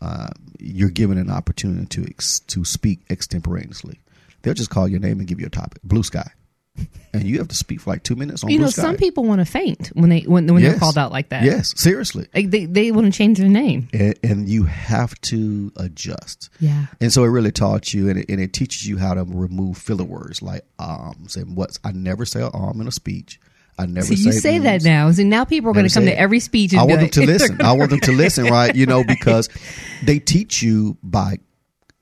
uh, 0.00 0.28
you're 0.58 0.90
given 0.90 1.18
an 1.18 1.30
opportunity 1.30 1.86
to 1.86 2.04
ex- 2.08 2.40
to 2.40 2.64
speak 2.64 3.00
extemporaneously. 3.10 4.00
They'll 4.42 4.54
just 4.54 4.70
call 4.70 4.88
your 4.88 5.00
name 5.00 5.18
and 5.18 5.26
give 5.28 5.40
you 5.40 5.46
a 5.46 5.50
topic, 5.50 5.82
blue 5.84 6.02
sky, 6.02 6.30
and 7.14 7.24
you 7.24 7.38
have 7.38 7.48
to 7.48 7.54
speak 7.54 7.80
for 7.80 7.90
like 7.90 8.02
two 8.02 8.16
minutes 8.16 8.42
on 8.42 8.50
You 8.50 8.58
blue 8.58 8.66
know, 8.66 8.70
sky. 8.70 8.82
some 8.82 8.96
people 8.96 9.24
want 9.24 9.40
to 9.40 9.44
faint 9.44 9.88
when 9.88 10.08
they 10.10 10.20
when, 10.22 10.46
when 10.52 10.62
they're 10.62 10.72
Yes. 10.72 10.78
called 10.80 10.96
out 10.98 11.12
like 11.12 11.28
that. 11.28 11.44
Yes, 11.44 11.72
seriously, 11.76 12.26
Like 12.34 12.50
they, 12.50 12.64
they 12.66 12.90
want 12.92 13.06
to 13.12 13.16
change 13.16 13.38
their 13.38 13.48
name. 13.48 13.88
and, 13.92 14.18
and 14.22 14.48
you 14.48 14.64
have 14.64 15.20
to 15.22 15.70
adjust. 15.76 16.48
Yeah. 16.60 16.86
And 17.00 17.12
so 17.12 17.24
it 17.24 17.28
really 17.28 17.52
taught 17.52 17.92
you, 17.94 18.08
and 18.08 18.18
it, 18.20 18.26
and 18.28 18.40
it 18.40 18.52
teaches 18.52 18.86
you 18.88 18.98
how 18.98 19.14
to 19.14 19.24
remove 19.24 19.78
filler 19.78 20.04
words 20.04 20.42
like 20.42 20.62
arms 20.78 21.36
and 21.36 21.56
what's. 21.56 21.78
I 21.84 21.92
never 21.92 22.24
say 22.24 22.40
arm 22.42 22.54
um 22.54 22.80
in 22.80 22.88
a 22.88 22.92
speech. 22.92 23.38
I 23.78 23.86
never 23.86 24.06
So 24.06 24.12
you 24.14 24.32
say 24.32 24.58
that 24.58 24.82
now. 24.82 25.10
So 25.12 25.22
now 25.22 25.44
people 25.46 25.70
are 25.70 25.72
going 25.72 25.84
Never 25.84 25.88
to 25.88 25.94
come 25.94 26.04
say 26.04 26.10
to 26.10 26.16
it. 26.16 26.20
every 26.20 26.40
speech 26.40 26.72
and 26.72 26.80
I 26.80 26.84
be 26.84 26.88
want 26.92 27.00
them 27.00 27.04
like, 27.06 27.12
to 27.12 27.26
listen. 27.26 27.62
I 27.62 27.72
want 27.72 27.90
them 27.90 28.00
to 28.00 28.12
listen, 28.12 28.44
right? 28.44 28.74
You 28.74 28.84
know, 28.84 29.02
because 29.02 29.48
they 30.02 30.18
teach 30.18 30.62
you 30.62 30.98
by 31.02 31.38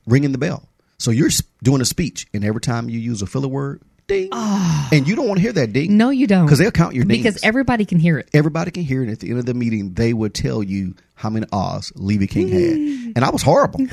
ringing 0.06 0.32
the 0.32 0.38
bell. 0.38 0.68
So 1.00 1.10
you're 1.10 1.30
doing 1.62 1.80
a 1.80 1.84
speech, 1.86 2.26
and 2.34 2.44
every 2.44 2.60
time 2.60 2.90
you 2.90 2.98
use 2.98 3.22
a 3.22 3.26
filler 3.26 3.48
word, 3.48 3.80
ding, 4.06 4.28
and 4.32 5.08
you 5.08 5.16
don't 5.16 5.26
want 5.26 5.38
to 5.38 5.42
hear 5.42 5.52
that 5.54 5.72
ding. 5.72 5.96
No, 5.96 6.10
you 6.10 6.26
don't. 6.26 6.44
because 6.44 6.58
they'll 6.58 6.70
count 6.70 6.94
your 6.94 7.04
dings. 7.04 7.22
because 7.22 7.42
everybody 7.42 7.86
can 7.86 7.98
hear 7.98 8.18
it. 8.18 8.28
everybody 8.34 8.70
can 8.70 8.82
hear 8.82 9.02
it. 9.02 9.08
At 9.08 9.20
the 9.20 9.30
end 9.30 9.38
of 9.38 9.46
the 9.46 9.54
meeting, 9.54 9.94
they 9.94 10.12
would 10.12 10.34
tell 10.34 10.62
you 10.62 10.94
how 11.14 11.30
many 11.30 11.46
ahs 11.52 11.90
Leavie 11.96 12.28
King 12.28 12.48
had, 12.48 12.72
and 13.16 13.24
I 13.24 13.30
was 13.30 13.40
horrible. 13.42 13.86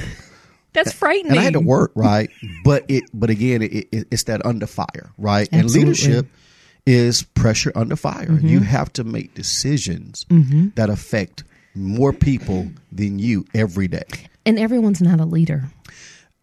That's 0.74 0.92
frightening. 0.92 1.32
and 1.32 1.40
I 1.40 1.44
had 1.44 1.54
to 1.54 1.62
work 1.62 1.92
right, 1.96 2.30
but 2.66 2.84
it 2.90 3.06
but 3.14 3.30
again 3.30 3.62
it, 3.62 3.88
it, 3.92 4.08
it's 4.12 4.24
that 4.24 4.46
under 4.46 4.68
fire 4.68 5.12
right, 5.18 5.48
and 5.52 5.72
leadership 5.72 6.28
is 6.86 7.24
pressure 7.24 7.72
under 7.74 7.96
fire. 7.96 8.28
Mm-hmm. 8.28 8.48
You 8.48 8.60
have 8.60 8.92
to 8.94 9.04
make 9.06 9.34
decisions 9.34 10.26
that 10.76 10.90
affect 10.90 11.46
more 11.74 12.12
people 12.12 12.68
than 12.92 13.18
you 13.20 13.46
every 13.54 13.88
day. 13.88 14.04
And 14.46 14.58
everyone's 14.58 15.02
not 15.02 15.20
a 15.20 15.26
leader. 15.26 15.66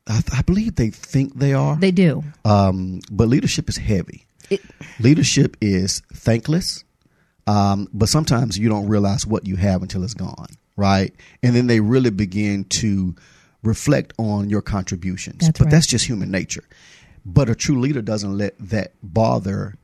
I, 0.07 0.23
I 0.33 0.43
believe 0.43 0.75
they 0.77 0.91
think 0.91 1.35
they 1.39 1.55
are, 1.55 1.77
They 1.77 1.91
do. 1.91 2.23
um, 2.45 3.01
but 3.11 3.29
leadership 3.29 3.69
is 3.69 3.77
heavy. 3.77 4.27
It- 4.51 4.61
leadership 5.01 5.57
is 5.61 6.03
thankless, 6.13 6.85
um, 7.47 7.89
but 7.93 8.09
sometimes 8.09 8.59
you 8.59 8.69
don't 8.69 8.87
realize 8.89 9.27
what 9.27 9.47
you 9.47 9.57
have 9.57 9.83
until 9.83 10.05
it's 10.05 10.15
gone, 10.15 10.49
right? 10.77 11.15
And 11.43 11.55
then 11.57 11.67
they 11.67 11.81
really 11.81 12.11
begin 12.11 12.65
to 12.65 13.15
reflect 13.63 14.13
on 14.19 14.51
your 14.51 14.61
contributions. 14.63 15.39
That's 15.47 15.59
but 15.59 15.65
right. 15.67 15.71
that's 15.71 15.87
just 15.87 16.05
human 16.07 16.31
nature. 16.31 16.65
But 17.25 17.49
a 17.49 17.55
true 17.55 17.81
leader 17.81 18.03
doesn't 18.03 18.37
let 18.37 18.55
that 18.59 18.93
bother 19.03 19.75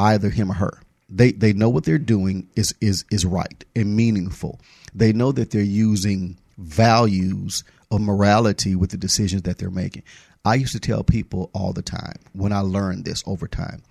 either 0.00 0.30
him 0.30 0.50
or 0.50 0.54
her. 0.54 0.80
They 1.08 1.30
they 1.30 1.52
know 1.52 1.68
what 1.68 1.84
they're 1.84 1.98
doing 1.98 2.48
is 2.56 2.74
is 2.80 3.04
is 3.12 3.24
right 3.24 3.64
and 3.76 3.94
meaningful. 3.96 4.58
They 4.94 5.12
know 5.12 5.30
that 5.32 5.52
they're 5.52 5.62
using 5.62 6.36
values 6.58 7.62
of 7.90 8.00
morality 8.00 8.74
with 8.74 8.90
the 8.90 8.96
decisions 8.96 9.42
that 9.42 9.58
they're 9.58 9.70
making. 9.70 10.02
I 10.44 10.54
used 10.54 10.72
to 10.72 10.80
tell 10.80 11.04
people 11.04 11.50
all 11.54 11.72
the 11.72 11.82
time 11.82 12.16
when 12.32 12.52
I 12.52 12.60
learned 12.60 13.04
this 13.04 13.22
over 13.26 13.48
time. 13.48 13.82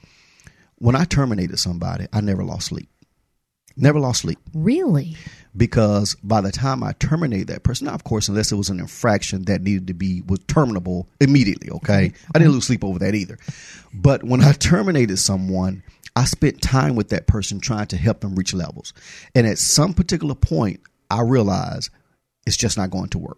When 0.75 0.95
I 0.95 1.05
terminated 1.05 1.57
somebody, 1.57 2.07
I 2.13 2.21
never 2.21 2.43
lost 2.43 2.67
sleep. 2.67 2.89
Never 3.79 3.99
lost 3.99 4.21
sleep 4.21 4.39
Really? 4.55 5.15
because 5.55 6.15
by 6.23 6.41
the 6.41 6.51
time 6.51 6.83
I 6.83 6.93
terminated 6.93 7.47
that 7.47 7.63
person, 7.63 7.85
now 7.85 7.93
of 7.93 8.03
course, 8.03 8.27
unless 8.27 8.51
it 8.51 8.55
was 8.55 8.69
an 8.69 8.79
infraction 8.79 9.43
that 9.45 9.61
needed 9.61 9.87
to 9.87 9.93
be 9.93 10.21
was 10.21 10.39
terminable 10.47 11.07
immediately. 11.19 11.69
Okay, 11.69 12.09
mm-hmm. 12.09 12.31
I 12.33 12.39
didn't 12.39 12.53
lose 12.53 12.65
sleep 12.65 12.83
over 12.83 12.99
that 12.99 13.13
either. 13.15 13.37
But 13.93 14.23
when 14.23 14.41
I 14.41 14.51
terminated 14.53 15.17
someone, 15.17 15.83
I 16.15 16.25
spent 16.25 16.61
time 16.61 16.95
with 16.95 17.09
that 17.09 17.27
person 17.27 17.59
trying 17.59 17.87
to 17.87 17.97
help 17.97 18.21
them 18.21 18.35
reach 18.35 18.53
levels, 18.53 18.93
and 19.35 19.45
at 19.45 19.59
some 19.59 19.93
particular 19.93 20.35
point, 20.35 20.79
I 21.11 21.21
realized 21.21 21.91
it's 22.47 22.57
just 22.57 22.77
not 22.77 22.89
going 22.89 23.09
to 23.09 23.19
work. 23.19 23.37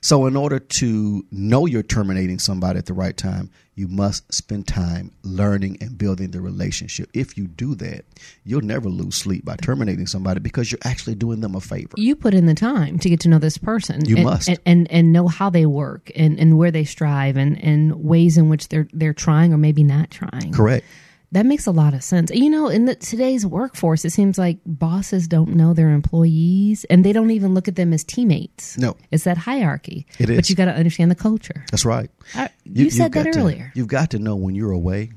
So, 0.00 0.26
in 0.26 0.36
order 0.36 0.58
to 0.58 1.26
know 1.30 1.66
you're 1.66 1.82
terminating 1.82 2.38
somebody 2.38 2.78
at 2.78 2.86
the 2.86 2.94
right 2.94 3.16
time, 3.16 3.50
you 3.74 3.88
must 3.88 4.32
spend 4.32 4.66
time 4.66 5.12
learning 5.22 5.76
and 5.80 5.98
building 5.98 6.30
the 6.30 6.40
relationship. 6.40 7.10
If 7.12 7.36
you 7.36 7.46
do 7.46 7.74
that, 7.76 8.06
you'll 8.44 8.62
never 8.62 8.88
lose 8.88 9.16
sleep 9.16 9.44
by 9.44 9.56
terminating 9.56 10.06
somebody 10.06 10.40
because 10.40 10.72
you're 10.72 10.78
actually 10.84 11.14
doing 11.14 11.40
them 11.40 11.54
a 11.54 11.60
favor. 11.60 11.92
You 11.96 12.16
put 12.16 12.32
in 12.32 12.46
the 12.46 12.54
time 12.54 12.98
to 13.00 13.10
get 13.10 13.20
to 13.20 13.28
know 13.28 13.38
this 13.38 13.58
person. 13.58 14.04
You 14.06 14.16
and, 14.16 14.24
must. 14.24 14.48
and, 14.48 14.58
and 14.64 14.90
and 14.90 15.12
know 15.12 15.28
how 15.28 15.50
they 15.50 15.66
work 15.66 16.10
and, 16.16 16.38
and 16.40 16.56
where 16.56 16.70
they 16.70 16.84
strive 16.84 17.36
and, 17.36 17.62
and 17.62 18.02
ways 18.02 18.38
in 18.38 18.48
which 18.48 18.68
they're 18.68 18.88
they're 18.92 19.14
trying 19.14 19.52
or 19.52 19.58
maybe 19.58 19.82
not 19.82 20.10
trying. 20.10 20.52
Correct. 20.52 20.86
That 21.32 21.44
makes 21.44 21.66
a 21.66 21.72
lot 21.72 21.92
of 21.92 22.04
sense. 22.04 22.30
You 22.30 22.48
know, 22.48 22.68
in 22.68 22.84
the, 22.84 22.94
today's 22.94 23.44
workforce, 23.44 24.04
it 24.04 24.10
seems 24.10 24.38
like 24.38 24.58
bosses 24.64 25.26
don't 25.26 25.56
know 25.56 25.74
their 25.74 25.90
employees 25.90 26.84
and 26.88 27.04
they 27.04 27.12
don't 27.12 27.30
even 27.30 27.52
look 27.52 27.66
at 27.68 27.76
them 27.76 27.92
as 27.92 28.04
teammates. 28.04 28.78
No. 28.78 28.96
It's 29.10 29.24
that 29.24 29.36
hierarchy. 29.36 30.06
It 30.18 30.30
is. 30.30 30.36
But 30.36 30.50
you 30.50 30.56
got 30.56 30.66
to 30.66 30.74
understand 30.74 31.10
the 31.10 31.16
culture. 31.16 31.64
That's 31.70 31.84
right. 31.84 32.10
I, 32.34 32.48
you, 32.64 32.84
you've 32.84 32.92
said 32.92 33.12
that 33.12 33.36
earlier. 33.36 33.64
Mm-hmm. 33.64 33.78
You've 33.78 33.88
got 33.88 34.10
to 34.10 34.18
know 34.18 34.36
when 34.36 34.54
you're 34.54 34.70
away, 34.72 35.10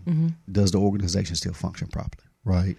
does 0.52 0.72
the 0.72 0.80
organization 0.80 1.36
still 1.36 1.54
function 1.54 1.88
properly, 1.88 2.26
right? 2.43 2.76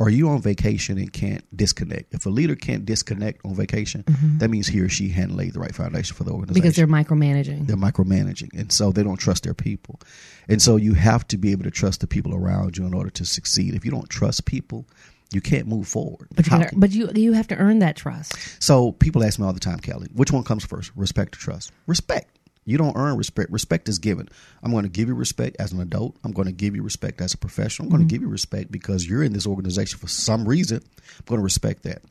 Or 0.00 0.06
are 0.06 0.10
you 0.10 0.30
on 0.30 0.40
vacation 0.40 0.96
and 0.96 1.12
can't 1.12 1.44
disconnect? 1.54 2.14
If 2.14 2.24
a 2.24 2.30
leader 2.30 2.56
can't 2.56 2.86
disconnect 2.86 3.44
on 3.44 3.54
vacation, 3.54 4.02
that 4.38 4.48
means 4.48 4.66
he 4.66 4.80
or 4.80 4.88
she 4.88 5.10
hadn't 5.10 5.36
laid 5.36 5.52
the 5.52 5.60
right 5.60 5.74
foundation 5.74 6.16
for 6.16 6.24
the 6.24 6.30
organization. 6.32 6.54
Mm-hmm. 6.54 6.62
Because 6.62 6.76
they're 6.76 6.86
micromanaging. 6.88 7.66
they're 7.66 7.76
micromanaging 7.76 8.48
and 8.58 8.72
so 8.72 8.92
they 8.92 9.02
don't 9.02 9.18
trust 9.18 9.44
their 9.44 9.52
people 9.54 10.00
and 10.48 10.62
so 10.62 10.76
you 10.76 10.94
have 10.94 11.28
to 11.28 11.36
be 11.36 11.52
able 11.52 11.64
to 11.64 11.70
trust 11.70 12.00
the 12.00 12.06
people 12.06 12.34
around 12.34 12.78
you 12.78 12.86
in 12.86 12.94
order 12.94 13.10
to 13.10 13.24
succeed 13.26 13.74
if 13.74 13.84
you 13.84 13.90
don't 13.90 14.08
trust 14.08 14.46
people 14.46 14.86
you 15.32 15.40
can't 15.42 15.66
move 15.68 15.86
forward 15.86 16.28
But 16.34 16.46
you, 16.46 16.50
gotta, 16.50 16.70
but 16.74 16.90
you 16.92 17.10
you 17.14 17.32
have 17.34 17.46
to 17.48 17.56
earn 17.56 17.78
that 17.80 17.96
trust. 17.96 18.34
so 18.62 18.92
people 18.92 19.22
ask 19.22 19.38
me 19.38 19.44
all 19.46 19.52
the 19.52 19.60
time 19.60 19.78
kelly 19.80 20.08
which 20.14 20.32
one 20.32 20.44
comes 20.44 20.64
first 20.64 20.90
respect 20.96 21.36
or 21.36 21.40
trust 21.40 21.72
respect 21.86 22.38
you 22.64 22.78
don't 22.78 22.96
earn 22.96 23.16
respect 23.16 23.50
respect 23.50 23.88
is 23.88 23.98
given 23.98 24.28
i'm 24.62 24.70
going 24.70 24.84
to 24.84 24.90
give 24.90 25.08
you 25.08 25.14
respect 25.14 25.56
as 25.58 25.72
an 25.72 25.80
adult 25.80 26.16
i'm 26.24 26.32
going 26.32 26.46
to 26.46 26.52
give 26.52 26.76
you 26.76 26.82
respect 26.82 27.20
as 27.20 27.34
a 27.34 27.38
professional 27.38 27.86
i'm 27.86 27.90
going 27.90 28.00
to 28.00 28.04
mm-hmm. 28.04 28.14
give 28.14 28.22
you 28.22 28.28
respect 28.28 28.70
because 28.70 29.06
you're 29.06 29.24
in 29.24 29.32
this 29.32 29.46
organization 29.46 29.98
for 29.98 30.08
some 30.08 30.46
reason 30.46 30.78
i'm 30.78 31.24
going 31.26 31.38
to 31.40 31.44
respect 31.44 31.82
that 31.82 32.02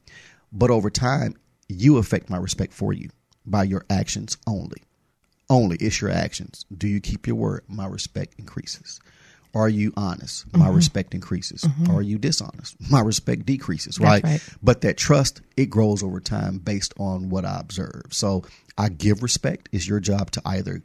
but 0.52 0.72
over 0.72 0.90
time 0.90 1.36
you 1.68 1.98
affect 1.98 2.30
my 2.30 2.38
respect 2.38 2.74
for 2.74 2.94
you 2.94 3.10
by 3.46 3.64
your 3.64 3.86
actions 3.90 4.38
only 4.48 4.82
only 5.50 5.78
it's 5.78 6.00
your 6.00 6.12
actions. 6.12 6.66
Do 6.76 6.88
you 6.88 7.02
keep 7.02 7.26
your 7.26 7.36
word? 7.36 7.64
My 7.68 7.88
respect 7.88 8.36
increases. 8.38 9.00
Are 9.56 9.68
you 9.68 9.92
honest? 9.98 10.46
My 10.54 10.68
mm-hmm. 10.68 10.76
respect 10.76 11.16
increases. 11.16 11.62
Mm-hmm. 11.62 11.92
Are 11.92 12.04
you 12.04 12.20
dishonest? 12.20 12.76
My 12.92 13.02
respect 13.02 13.48
decreases, 13.48 14.00
right? 14.00 14.24
right. 14.24 14.48
But 14.62 14.82
that 14.82 14.96
trust, 14.96 15.42
it 15.58 15.72
grows 15.72 16.04
over 16.04 16.20
time 16.20 16.60
based 16.60 16.94
on 17.00 17.30
what 17.30 17.46
I 17.46 17.60
observe. 17.60 18.04
So 18.12 18.44
I 18.80 18.90
give 18.90 19.22
respect. 19.22 19.70
It's 19.72 19.88
your 19.88 20.00
job 20.00 20.32
to 20.32 20.42
either 20.46 20.82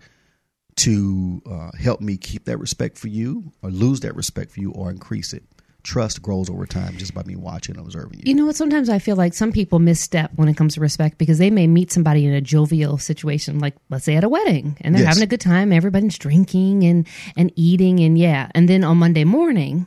to 0.77 1.41
uh, 1.49 1.71
help 1.79 2.01
me 2.01 2.17
keep 2.17 2.45
that 2.47 2.59
respect 2.59 2.99
for 2.99 3.09
you 3.09 3.53
or 3.63 3.71
lose 3.71 4.01
that 4.01 4.17
respect 4.17 4.51
for 4.51 4.61
you 4.61 4.73
or 4.73 4.91
increase 4.91 5.33
it 5.33 5.45
trust 5.85 6.23
grows 6.23 6.49
over 6.49 6.65
time 6.65 6.97
just 6.97 7.13
by 7.13 7.23
me 7.25 7.37
watching 7.37 7.77
and 7.77 7.85
observing 7.85 8.19
you. 8.19 8.23
You 8.25 8.35
know 8.35 8.47
what? 8.47 8.57
Sometimes 8.57 8.89
I 8.89 8.99
feel 8.99 9.17
like 9.17 9.35
some 9.35 9.53
people 9.53 9.79
misstep 9.79 10.31
when 10.35 10.49
it 10.49 10.57
comes 10.57 10.73
to 10.75 10.81
respect 10.81 11.19
because 11.19 11.37
they 11.37 11.51
may 11.51 11.67
meet 11.67 11.93
somebody 11.93 12.25
in 12.25 12.33
a 12.33 12.41
jovial 12.41 12.97
situation, 12.97 13.59
like 13.59 13.75
let's 13.91 14.07
say 14.07 14.17
at 14.17 14.25
a 14.25 14.29
wedding, 14.31 14.79
and 14.81 14.95
they're 14.95 15.03
Yes. 15.03 15.11
having 15.15 15.23
a 15.25 15.27
good 15.27 15.43
time. 15.43 15.75
Everybody's 15.75 16.17
drinking 16.17 16.85
and 16.85 17.07
and 17.37 17.53
eating, 17.55 18.01
and 18.01 18.17
yeah. 18.19 18.49
And 18.55 18.67
then 18.67 18.83
on 18.83 18.97
Monday 18.97 19.25
morning, 19.25 19.87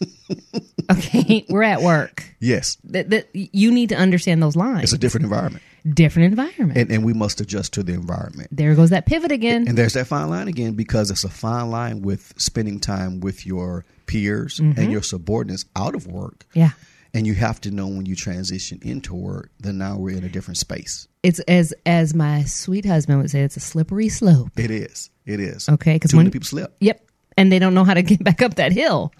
okay, 0.90 1.44
we're 1.48 1.62
at 1.64 1.82
work. 1.82 2.24
yes, 2.40 2.76
That, 2.84 3.10
that 3.10 3.28
you 3.34 3.72
need 3.72 3.88
to 3.90 3.96
understand 3.96 4.42
those 4.42 4.56
lines. 4.56 4.84
it's 4.84 4.92
a 4.92 4.98
different 4.98 5.24
environment, 5.24 5.64
different 5.88 6.26
environment. 6.30 6.78
and, 6.78 6.90
and 6.90 7.04
we 7.04 7.12
must 7.12 7.40
adjust 7.40 7.74
to 7.74 7.82
the 7.82 7.92
environment. 7.94 8.48
there 8.52 8.74
goes 8.74 8.90
that 8.90 9.06
pivot 9.06 9.32
again. 9.32 9.66
And 9.68 9.76
there's 9.76 9.94
that 9.94 10.06
fine 10.06 10.30
line 10.30 10.48
again 10.48 10.74
because 10.74 11.10
it's 11.10 11.24
a 11.24 11.28
fine 11.28 11.70
line 11.70 12.02
with 12.02 12.32
spending 12.36 12.80
time 12.80 13.20
with 13.20 13.46
your 13.46 13.84
peers 14.06 14.58
Mm-hmm. 14.58 14.80
and 14.80 14.90
your 14.92 15.02
subordinates 15.02 15.64
out 15.76 15.94
of 15.94 16.06
work. 16.06 16.46
yeah. 16.54 16.70
And 17.14 17.26
you 17.26 17.32
have 17.34 17.58
to 17.62 17.70
know 17.70 17.86
when 17.88 18.04
you 18.04 18.14
transition 18.14 18.80
into 18.82 19.14
work 19.14 19.50
that 19.60 19.72
now 19.72 19.96
we're 19.96 20.16
in 20.16 20.24
a 20.24 20.28
different 20.28 20.58
space. 20.58 21.08
It's 21.22 21.40
as 21.40 21.72
as 21.86 22.12
my 22.14 22.44
sweet 22.44 22.84
husband 22.84 23.18
would 23.20 23.30
say, 23.30 23.40
it's 23.40 23.56
a 23.56 23.60
slippery 23.60 24.10
slope. 24.10 24.50
It 24.58 24.70
is. 24.70 25.08
It 25.24 25.40
is. 25.40 25.70
Okay, 25.70 25.98
'cause 25.98 26.10
too 26.10 26.18
many 26.18 26.28
people 26.30 26.46
slip. 26.46 26.76
Yep. 26.80 27.02
And 27.38 27.50
they 27.50 27.58
don't 27.58 27.72
know 27.72 27.84
how 27.84 27.94
to 27.94 28.02
get 28.02 28.22
back 28.24 28.42
up 28.42 28.56
that 28.56 28.72
hill. 28.72 29.12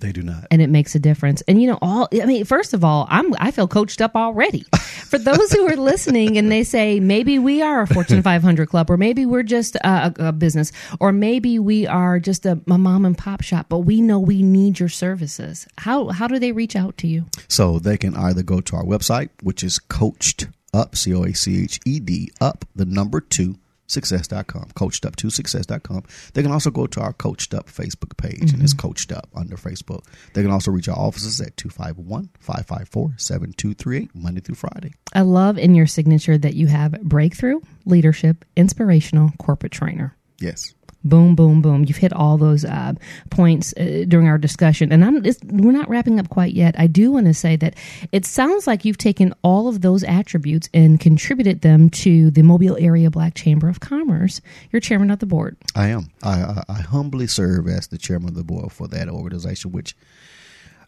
They 0.00 0.12
do 0.12 0.22
not. 0.22 0.46
and 0.50 0.62
it 0.62 0.68
makes 0.70 0.94
a 0.94 0.98
difference. 0.98 1.42
And 1.48 1.60
you 1.60 1.68
know, 1.68 1.78
all 1.82 2.08
I 2.12 2.24
mean, 2.26 2.44
first 2.44 2.74
of 2.74 2.84
all, 2.84 3.06
I'm 3.10 3.34
I 3.38 3.50
feel 3.50 3.68
coached 3.68 4.00
up 4.00 4.14
already. 4.16 4.64
For 5.08 5.18
those 5.18 5.52
who 5.52 5.66
are 5.68 5.76
listening 5.76 6.36
and 6.36 6.52
they 6.52 6.64
say 6.64 7.00
maybe 7.00 7.38
we 7.38 7.62
are 7.62 7.82
a 7.82 7.86
Fortune 7.86 8.22
500 8.30 8.68
club, 8.68 8.90
or 8.90 8.96
maybe 8.98 9.24
we're 9.24 9.42
just 9.42 9.76
a, 9.76 10.12
a 10.18 10.32
business, 10.32 10.70
or 11.00 11.12
maybe 11.12 11.58
we 11.58 11.86
are 11.86 12.18
just 12.20 12.44
a, 12.44 12.60
a 12.68 12.76
mom 12.78 13.04
and 13.06 13.16
pop 13.16 13.42
shop, 13.42 13.66
but 13.68 13.78
we 13.80 14.00
know 14.02 14.18
we 14.18 14.42
need 14.42 14.78
your 14.78 14.90
services. 14.90 15.66
How 15.78 16.08
how 16.08 16.26
do 16.28 16.38
they 16.38 16.52
reach 16.52 16.76
out 16.76 16.96
to 16.98 17.06
you? 17.06 17.24
So 17.48 17.78
they 17.78 17.96
can 17.96 18.14
either 18.16 18.42
go 18.42 18.60
to 18.60 18.76
our 18.76 18.84
website, 18.84 19.30
which 19.42 19.62
is 19.64 19.78
coached 19.78 20.48
up, 20.74 20.94
C 20.94 21.14
O 21.14 21.24
A 21.24 21.32
C 21.32 21.64
H 21.64 21.80
E 21.86 21.98
D, 22.00 22.30
up, 22.40 22.66
the 22.76 22.84
number 22.84 23.20
two, 23.22 23.56
success.com, 23.88 24.68
coached 24.74 25.04
up 25.04 25.16
to 25.16 25.30
success.com. 25.30 26.04
They 26.34 26.42
can 26.42 26.52
also 26.52 26.70
go 26.70 26.86
to 26.86 27.00
our 27.00 27.12
coached 27.12 27.54
up 27.54 27.66
Facebook 27.66 28.16
page, 28.16 28.52
and 28.52 28.62
it's 28.62 28.72
mm-hmm. 28.72 28.86
coached 28.86 29.10
up 29.10 29.28
under 29.34 29.56
Facebook. 29.56 30.04
They 30.34 30.42
can 30.42 30.50
also 30.50 30.70
reach 30.70 30.88
our 30.88 30.96
offices 30.96 31.40
at 31.40 31.56
251 31.56 32.30
554 32.38 33.14
7238, 33.16 34.14
Monday 34.14 34.40
through 34.40 34.54
Friday. 34.54 34.92
I 35.14 35.22
love 35.22 35.58
in 35.58 35.74
your 35.74 35.86
signature 35.86 36.38
that 36.38 36.54
you 36.54 36.68
have 36.68 36.92
breakthrough, 37.02 37.60
leadership, 37.84 38.44
inspirational, 38.56 39.32
corporate 39.38 39.72
trainer. 39.72 40.14
Yes. 40.40 40.74
Boom, 41.04 41.36
boom, 41.36 41.62
boom. 41.62 41.84
You've 41.84 41.98
hit 41.98 42.12
all 42.12 42.36
those 42.38 42.64
uh, 42.64 42.94
points 43.30 43.72
uh, 43.76 44.04
during 44.08 44.26
our 44.26 44.36
discussion, 44.36 44.92
and 44.92 45.04
I'm. 45.04 45.22
We're 45.44 45.72
not 45.72 45.88
wrapping 45.88 46.18
up 46.18 46.28
quite 46.28 46.54
yet. 46.54 46.74
I 46.76 46.88
do 46.88 47.12
want 47.12 47.26
to 47.26 47.34
say 47.34 47.54
that 47.56 47.74
it 48.10 48.26
sounds 48.26 48.66
like 48.66 48.84
you've 48.84 48.98
taken 48.98 49.32
all 49.42 49.68
of 49.68 49.80
those 49.80 50.02
attributes 50.02 50.68
and 50.74 50.98
contributed 50.98 51.60
them 51.60 51.88
to 51.90 52.32
the 52.32 52.42
Mobile 52.42 52.76
Area 52.80 53.10
Black 53.10 53.34
Chamber 53.34 53.68
of 53.68 53.78
Commerce. 53.78 54.40
You're 54.72 54.80
chairman 54.80 55.10
of 55.12 55.20
the 55.20 55.26
board. 55.26 55.56
I 55.76 55.88
am. 55.88 56.10
I, 56.22 56.40
I, 56.40 56.62
I 56.68 56.80
humbly 56.80 57.28
serve 57.28 57.68
as 57.68 57.86
the 57.86 57.98
chairman 57.98 58.30
of 58.30 58.34
the 58.34 58.44
board 58.44 58.72
for 58.72 58.88
that 58.88 59.08
organization, 59.08 59.70
which 59.70 59.96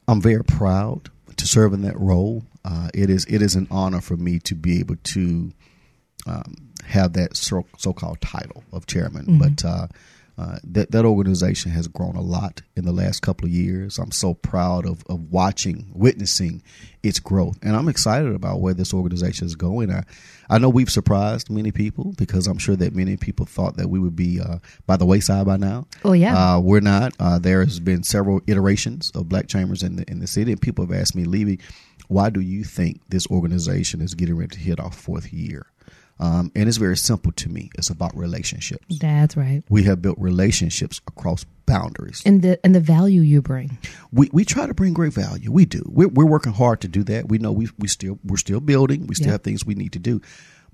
I'm 0.08 0.20
very 0.20 0.42
proud 0.42 1.08
to 1.36 1.46
serve 1.46 1.72
in 1.72 1.82
that 1.82 1.98
role. 1.98 2.44
Uh, 2.64 2.88
it 2.92 3.10
is 3.10 3.24
it 3.26 3.42
is 3.42 3.54
an 3.54 3.68
honor 3.70 4.00
for 4.00 4.16
me 4.16 4.40
to 4.40 4.56
be 4.56 4.80
able 4.80 4.96
to 4.96 5.52
um, 6.26 6.54
have 6.84 7.12
that 7.14 7.36
so 7.36 7.92
called 7.92 8.20
title 8.20 8.64
of 8.72 8.86
chairman. 8.86 9.38
But 9.38 9.64
uh, 9.64 9.86
uh, 10.40 10.58
that 10.64 10.90
that 10.90 11.04
organization 11.04 11.70
has 11.70 11.86
grown 11.86 12.16
a 12.16 12.22
lot 12.22 12.62
in 12.74 12.86
the 12.86 12.92
last 12.92 13.20
couple 13.20 13.46
of 13.46 13.52
years. 13.52 13.98
I'm 13.98 14.10
so 14.10 14.32
proud 14.32 14.86
of, 14.86 15.04
of 15.06 15.30
watching, 15.30 15.90
witnessing 15.92 16.62
its 17.02 17.20
growth, 17.20 17.58
and 17.62 17.76
I'm 17.76 17.88
excited 17.88 18.34
about 18.34 18.60
where 18.60 18.72
this 18.72 18.94
organization 18.94 19.46
is 19.46 19.54
going. 19.54 19.90
I 19.90 20.04
I 20.48 20.58
know 20.58 20.70
we've 20.70 20.90
surprised 20.90 21.50
many 21.50 21.72
people 21.72 22.14
because 22.16 22.46
I'm 22.46 22.58
sure 22.58 22.74
that 22.76 22.94
many 22.94 23.18
people 23.18 23.44
thought 23.44 23.76
that 23.76 23.88
we 23.88 23.98
would 23.98 24.16
be 24.16 24.40
uh, 24.40 24.58
by 24.86 24.96
the 24.96 25.04
wayside 25.04 25.44
by 25.44 25.58
now. 25.58 25.86
Oh, 26.04 26.12
yeah. 26.12 26.54
uh, 26.54 26.60
we're 26.60 26.80
not. 26.80 27.12
Uh, 27.20 27.38
there 27.38 27.62
has 27.62 27.78
been 27.78 28.02
several 28.02 28.40
iterations 28.46 29.12
of 29.14 29.28
black 29.28 29.46
chambers 29.46 29.82
in 29.82 29.96
the 29.96 30.10
in 30.10 30.20
the 30.20 30.26
city, 30.26 30.52
and 30.52 30.60
people 30.60 30.86
have 30.86 30.98
asked 30.98 31.14
me, 31.14 31.24
Leavie, 31.24 31.60
why 32.08 32.30
do 32.30 32.40
you 32.40 32.64
think 32.64 33.00
this 33.10 33.26
organization 33.28 34.00
is 34.00 34.14
getting 34.14 34.36
ready 34.36 34.56
to 34.56 34.58
hit 34.58 34.80
our 34.80 34.90
fourth 34.90 35.32
year? 35.32 35.66
Um, 36.20 36.52
and 36.54 36.68
it's 36.68 36.76
very 36.76 36.98
simple 36.98 37.32
to 37.32 37.48
me. 37.48 37.70
It's 37.78 37.88
about 37.88 38.14
relationships. 38.14 38.98
That's 38.98 39.36
right. 39.38 39.62
We 39.70 39.84
have 39.84 40.02
built 40.02 40.18
relationships 40.18 41.00
across 41.08 41.44
boundaries. 41.64 42.22
And 42.26 42.42
the 42.42 42.60
and 42.62 42.74
the 42.74 42.80
value 42.80 43.22
you 43.22 43.40
bring. 43.40 43.78
We, 44.12 44.28
we 44.32 44.44
try 44.44 44.66
to 44.66 44.74
bring 44.74 44.92
great 44.92 45.14
value. 45.14 45.50
We 45.50 45.64
do. 45.64 45.82
We're, 45.86 46.08
we're 46.08 46.26
working 46.26 46.52
hard 46.52 46.82
to 46.82 46.88
do 46.88 47.02
that. 47.04 47.28
We 47.28 47.38
know 47.38 47.52
we 47.52 47.68
we 47.78 47.88
still 47.88 48.18
we're 48.22 48.36
still 48.36 48.60
building. 48.60 49.06
We 49.06 49.14
still 49.14 49.28
Yeah. 49.28 49.32
have 49.32 49.42
things 49.42 49.64
we 49.64 49.74
need 49.74 49.92
to 49.92 49.98
do, 49.98 50.20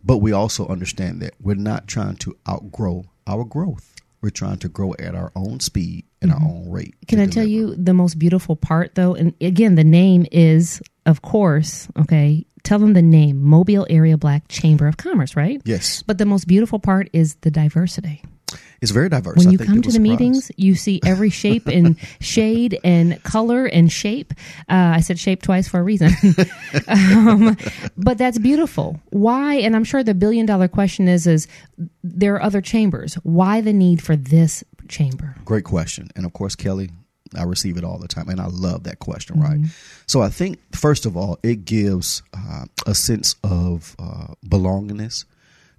but 0.02 0.18
we 0.18 0.32
also 0.32 0.66
understand 0.66 1.22
that 1.22 1.34
we're 1.40 1.54
not 1.54 1.86
trying 1.86 2.16
to 2.16 2.36
outgrow 2.48 3.04
our 3.28 3.44
growth. 3.44 3.92
We're 4.22 4.30
trying 4.30 4.58
to 4.58 4.68
grow 4.68 4.94
at 4.98 5.14
our 5.14 5.30
own 5.36 5.60
speed 5.60 6.06
and 6.20 6.32
our 6.32 6.40
own 6.42 6.70
rate. 6.70 6.96
Can 7.06 7.20
I 7.20 7.26
tell 7.26 7.46
you 7.46 7.76
the 7.76 7.94
most 7.94 8.18
beautiful 8.18 8.56
part 8.56 8.96
though? 8.96 9.14
And 9.14 9.34
again, 9.40 9.76
the 9.76 9.84
name 9.84 10.26
is, 10.32 10.82
of 11.06 11.22
course, 11.22 11.88
okay. 11.98 12.44
Tell 12.64 12.78
them 12.80 12.94
the 12.94 13.02
name, 13.02 13.40
Mobile 13.42 13.86
Area 13.88 14.16
Black 14.18 14.48
Chamber 14.48 14.88
of 14.88 14.96
Commerce, 14.96 15.36
right? 15.36 15.62
Yes, 15.64 16.02
But 16.02 16.18
the 16.18 16.26
most 16.26 16.46
beautiful 16.48 16.80
part 16.80 17.08
is 17.12 17.36
the 17.42 17.50
diversity. 17.50 18.22
it's 18.82 18.90
very 18.90 19.08
diverse. 19.08 19.38
When 19.38 19.48
I 19.48 19.50
you 19.52 19.58
come 19.58 19.76
to 19.82 19.88
the 19.88 19.92
surprised. 19.92 20.00
meetings, 20.00 20.50
you 20.56 20.74
see 20.74 21.00
every 21.06 21.30
shape 21.42 21.68
and 21.68 21.96
shade 22.20 22.78
and 22.82 23.22
color 23.22 23.66
and 23.66 23.90
shape. 23.90 24.32
Uh, 24.68 24.98
I 24.98 25.00
said 25.00 25.18
shape 25.18 25.42
twice 25.42 25.68
for 25.68 25.78
a 25.78 25.82
reason. 25.84 26.10
um, 26.88 27.56
but 27.96 28.18
that's 28.18 28.38
beautiful. 28.38 29.00
Why? 29.10 29.54
And 29.56 29.74
I'm 29.76 29.84
sure 29.84 30.02
the 30.02 30.14
billion 30.14 30.44
dollar 30.46 30.68
question 30.68 31.06
is: 31.08 31.26
is 31.26 31.46
there 32.02 32.34
are 32.34 32.42
other 32.42 32.60
chambers? 32.60 33.14
Why 33.22 33.60
the 33.60 33.72
need 33.72 34.02
for 34.02 34.16
this 34.16 34.64
chamber? 34.88 35.36
Great 35.44 35.64
question. 35.64 36.08
And 36.16 36.26
of 36.26 36.32
course, 36.32 36.54
Kelly, 36.56 36.90
I 37.36 37.44
receive 37.44 37.76
it 37.76 37.84
all 37.84 37.98
the 37.98 38.08
time, 38.08 38.28
and 38.28 38.40
I 38.40 38.46
love 38.46 38.84
that 38.84 38.98
question, 38.98 39.40
right? 39.40 39.58
So 40.06 40.22
I 40.22 40.28
think, 40.28 40.58
first 40.74 41.06
of 41.06 41.16
all, 41.16 41.38
it 41.42 41.64
gives 41.64 42.22
uh, 42.34 42.66
a 42.86 42.94
sense 42.94 43.36
of 43.42 43.96
uh, 43.98 44.34
belongingness 44.46 45.24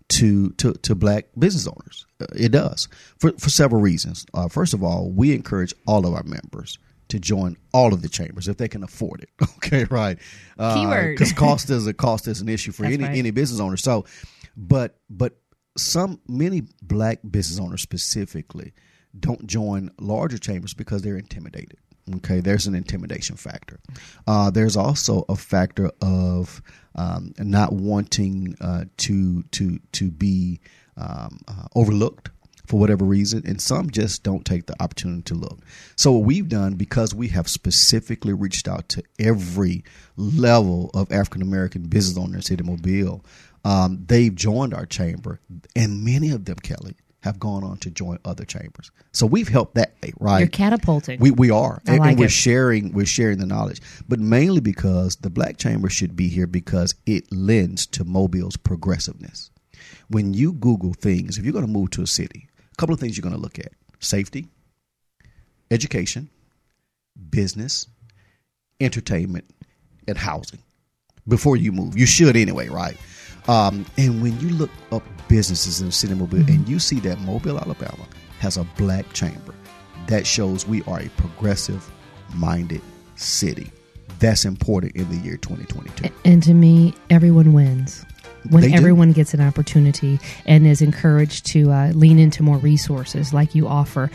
to, 0.10 0.52
to, 0.52 0.74
to 0.74 0.96
black 0.96 1.26
business 1.38 1.68
owners. 1.68 2.06
Uh, 2.22 2.26
It 2.36 2.52
does 2.52 2.88
for, 3.20 3.32
for 3.34 3.50
several 3.50 3.82
reasons. 3.82 4.26
Uh, 4.34 4.48
first 4.48 4.74
of 4.74 4.84
all, 4.84 5.10
we 5.12 5.34
encourage 5.34 5.74
all 5.86 6.06
of 6.06 6.14
our 6.14 6.24
members 6.24 6.78
to 7.10 7.20
join 7.20 7.56
all 7.74 7.94
of 7.94 8.02
the 8.02 8.10
chambers 8.10 8.48
if 8.48 8.58
they 8.58 8.68
can 8.68 8.84
afford 8.84 9.22
it. 9.22 9.30
Okay, 9.58 9.84
right. 9.86 10.18
Keyword. 10.58 11.16
Because 11.18 11.34
cost 11.46 11.70
is 11.70 11.88
a 11.88 11.94
cost 11.94 12.28
is 12.28 12.40
an 12.42 12.48
issue 12.48 12.72
for 12.72 12.84
That's 12.84 12.94
any 12.96 13.04
right. 13.04 13.18
any 13.18 13.32
business 13.32 13.60
owner. 13.60 13.76
So, 13.76 14.06
but 14.56 14.98
but 15.10 15.36
some 15.78 16.22
many 16.28 16.64
black 16.82 17.20
business 17.30 17.60
owners 17.60 17.82
specifically 17.82 18.72
don't 19.20 19.48
join 19.48 19.92
larger 20.00 20.38
chambers 20.38 20.74
because 20.74 21.02
they're 21.02 21.18
intimidated. 21.18 21.78
Okay, 22.18 22.40
there's 22.40 22.68
an 22.68 22.76
intimidation 22.76 23.36
factor. 23.36 23.80
Uh, 24.26 24.50
there's 24.50 24.78
also 24.78 25.26
a 25.28 25.36
factor 25.36 25.92
of 26.02 26.62
um, 26.96 27.34
not 27.38 27.74
wanting 27.74 28.56
uh, 28.62 28.86
to 28.98 29.44
to 29.44 29.80
to 29.92 30.10
be 30.10 30.60
um, 30.96 31.40
uh, 31.48 31.68
overlooked 31.76 32.30
for 32.66 32.80
whatever 32.80 33.06
reason, 33.06 33.44
and 33.46 33.62
some 33.62 33.90
just 33.90 34.24
don't 34.24 34.46
take 34.46 34.68
the 34.68 34.82
opportunity 34.82 35.22
to 35.24 35.36
look. 35.36 35.60
So 35.96 36.12
what 36.12 36.26
we've 36.26 36.48
done, 36.48 36.76
because 36.76 37.16
we 37.16 37.30
have 37.30 37.48
specifically 37.48 38.34
reached 38.34 38.68
out 38.68 38.90
to 38.90 39.04
every 39.20 39.84
level 40.18 40.92
of 40.94 41.12
African 41.12 41.42
American 41.42 41.88
business 41.88 42.18
owners 42.18 42.50
in 42.50 42.66
Mobile, 42.66 43.24
um, 43.64 44.04
they've 44.08 44.36
joined 44.36 44.74
our 44.74 44.86
chamber, 44.86 45.40
and 45.76 46.04
many 46.04 46.32
of 46.32 46.46
them, 46.46 46.58
Kelly, 46.58 46.96
have 47.22 47.40
gone 47.40 47.64
on 47.64 47.78
to 47.78 47.90
join 47.90 48.20
other 48.26 48.46
chambers. 48.46 48.92
So 49.12 49.26
we've 49.26 49.48
helped 49.48 49.76
that 49.76 49.94
way, 50.02 50.14
right? 50.20 50.40
You're 50.40 50.48
catapulting. 50.48 51.20
We 51.20 51.32
we 51.32 51.50
are, 51.50 51.82
and, 51.88 52.00
like 52.00 52.12
and 52.12 52.20
we're 52.20 52.26
it. 52.26 52.32
sharing 52.32 52.94
we're 52.94 53.06
sharing 53.06 53.40
the 53.40 53.46
knowledge, 53.46 53.82
but 54.08 54.20
mainly 54.20 54.62
because 54.62 55.16
the 55.18 55.30
Black 55.30 55.58
Chamber 55.58 55.90
should 55.90 56.16
be 56.16 56.28
here 56.28 56.48
because 56.48 56.96
it 57.06 57.32
lends 57.32 57.86
to 57.88 58.04
Mobile's 58.04 58.58
progressiveness. 58.58 59.50
When 60.10 60.34
you 60.34 60.54
Google 60.54 60.94
things, 60.94 61.38
if 61.38 61.44
you're 61.44 61.54
going 61.54 61.66
to 61.66 61.72
move 61.72 61.92
to 61.92 62.02
a 62.02 62.08
city, 62.08 62.48
a 62.72 62.76
couple 62.78 62.94
of 62.94 63.00
things 63.00 63.18
you're 63.18 63.24
going 63.24 63.36
to 63.36 63.42
look 63.42 63.60
at: 63.60 63.72
safety, 64.00 64.48
education, 65.72 66.30
business, 67.30 67.88
entertainment, 68.80 69.46
and 70.08 70.18
housing. 70.18 70.60
Before 71.28 71.58
you 71.58 71.74
move, 71.74 71.98
you 71.98 72.06
should 72.06 72.38
anyway, 72.38 72.70
right? 72.70 72.96
Um, 73.48 73.86
and 73.98 74.22
when 74.22 74.40
you 74.40 74.50
look 74.50 74.72
up 74.92 75.04
businesses 75.28 75.80
in 75.82 75.88
the 75.88 75.92
city 75.94 76.14
of 76.14 76.20
Mobile, 76.20 76.40
and 76.40 76.68
you 76.68 76.80
see 76.80 77.00
that 77.02 77.20
Mobile, 77.22 77.58
Alabama, 77.60 78.06
has 78.40 78.58
a 78.58 78.64
black 78.78 79.12
chamber, 79.14 79.54
that 80.08 80.26
shows 80.28 80.68
we 80.68 80.84
are 80.84 81.00
a 81.00 81.10
progressive 81.12 81.90
minded 82.36 82.82
city. 83.16 83.72
That's 84.20 84.46
important 84.46 84.96
in 84.96 85.10
the 85.10 85.18
year 85.18 85.38
2022. 85.38 86.14
And 86.26 86.42
to 86.44 86.54
me, 86.54 86.94
everyone 87.10 87.54
wins 87.54 88.06
when 88.50 88.62
They 88.62 88.70
do. 88.70 88.76
everyone 88.76 89.12
gets 89.12 89.34
an 89.34 89.42
opportunity 89.42 90.20
and 90.46 90.66
is 90.66 90.82
encouraged 90.82 91.46
to 91.48 91.72
uh, 91.72 91.92
lean 91.94 92.18
into 92.20 92.44
more 92.44 92.58
resources 92.58 93.34
like 93.34 93.54
you 93.56 93.68
offer. 93.68 94.10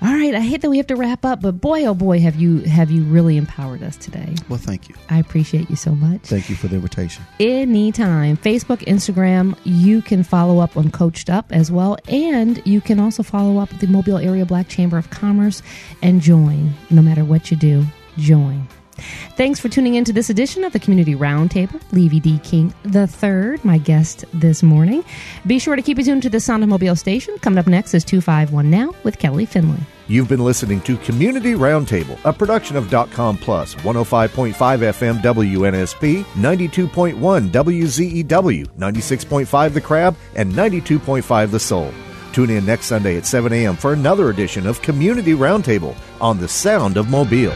All 0.00 0.08
right, 0.14 0.34
I 0.34 0.40
hate 0.40 0.60
that 0.60 0.70
we 0.70 0.76
have 0.76 0.86
to 0.88 0.96
wrap 0.96 1.24
up, 1.24 1.40
but 1.40 1.60
boy, 1.60 1.84
oh 1.84 1.94
boy, 1.94 2.20
have 2.20 2.36
you 2.36 2.60
have 2.60 2.90
you 2.90 3.02
really 3.02 3.36
empowered 3.36 3.82
us 3.82 3.96
today. 3.96 4.34
Well, 4.48 4.58
thank 4.58 4.88
you. 4.88 4.94
I 5.10 5.18
appreciate 5.18 5.68
you 5.68 5.76
so 5.76 5.94
much. 5.94 6.20
Thank 6.22 6.48
you 6.48 6.54
for 6.54 6.68
the 6.68 6.76
invitation. 6.76 7.24
Anytime. 7.40 8.36
Facebook, 8.36 8.78
Instagram, 8.86 9.58
you 9.64 10.00
can 10.00 10.22
follow 10.22 10.60
up 10.60 10.76
on 10.76 10.90
Coached 10.92 11.28
Up 11.28 11.50
as 11.50 11.72
well. 11.72 11.98
And 12.06 12.64
you 12.64 12.80
can 12.80 13.00
also 13.00 13.24
follow 13.24 13.58
up 13.58 13.70
with 13.70 13.80
the 13.80 13.88
Mobile 13.88 14.18
Area 14.18 14.46
Black 14.46 14.68
Chamber 14.68 14.98
of 14.98 15.10
Commerce 15.10 15.62
and 16.00 16.20
join. 16.20 16.72
No 16.90 17.02
matter 17.02 17.24
what 17.24 17.50
you 17.50 17.56
do, 17.56 17.84
join. 18.18 18.68
Thanks 19.36 19.60
for 19.60 19.68
tuning 19.68 19.94
in 19.94 20.04
to 20.04 20.12
this 20.12 20.30
edition 20.30 20.64
of 20.64 20.72
the 20.72 20.78
Community 20.78 21.14
Roundtable. 21.14 21.80
Leavie 21.92 22.20
D. 22.20 22.38
King 22.40 22.72
III, 22.84 23.58
my 23.64 23.78
guest 23.78 24.24
this 24.32 24.62
morning. 24.62 25.04
Be 25.46 25.58
sure 25.58 25.76
to 25.76 25.82
keep 25.82 25.98
it 25.98 26.04
tuned 26.04 26.22
to 26.22 26.30
the 26.30 26.40
Sound 26.40 26.62
of 26.62 26.68
Mobile 26.68 26.96
station. 26.96 27.36
Coming 27.38 27.58
up 27.58 27.66
next 27.66 27.94
is 27.94 28.04
251 28.04 28.70
Now 28.70 28.94
with 29.04 29.18
Kelly 29.18 29.46
Finley. 29.46 29.80
You've 30.08 30.28
been 30.28 30.42
listening 30.42 30.80
to 30.82 30.96
Community 30.98 31.52
Roundtable, 31.52 32.18
a 32.24 32.32
production 32.32 32.76
of 32.76 32.90
.com 33.10 33.36
Plus, 33.36 33.74
105.5 33.76 34.54
FM 34.54 35.20
WNSP, 35.20 36.24
92.1 36.24 37.50
WZEW, 37.50 38.66
96.5 38.78 39.74
The 39.74 39.80
Crab, 39.80 40.16
and 40.34 40.50
92.5 40.52 41.50
The 41.50 41.60
Soul. 41.60 41.92
Tune 42.32 42.50
in 42.50 42.64
next 42.64 42.86
Sunday 42.86 43.16
at 43.16 43.26
7 43.26 43.52
a.m. 43.52 43.76
for 43.76 43.92
another 43.92 44.30
edition 44.30 44.66
of 44.66 44.80
Community 44.80 45.32
Roundtable 45.32 45.94
on 46.20 46.38
the 46.38 46.48
Sound 46.48 46.96
of 46.96 47.10
Mobile. 47.10 47.54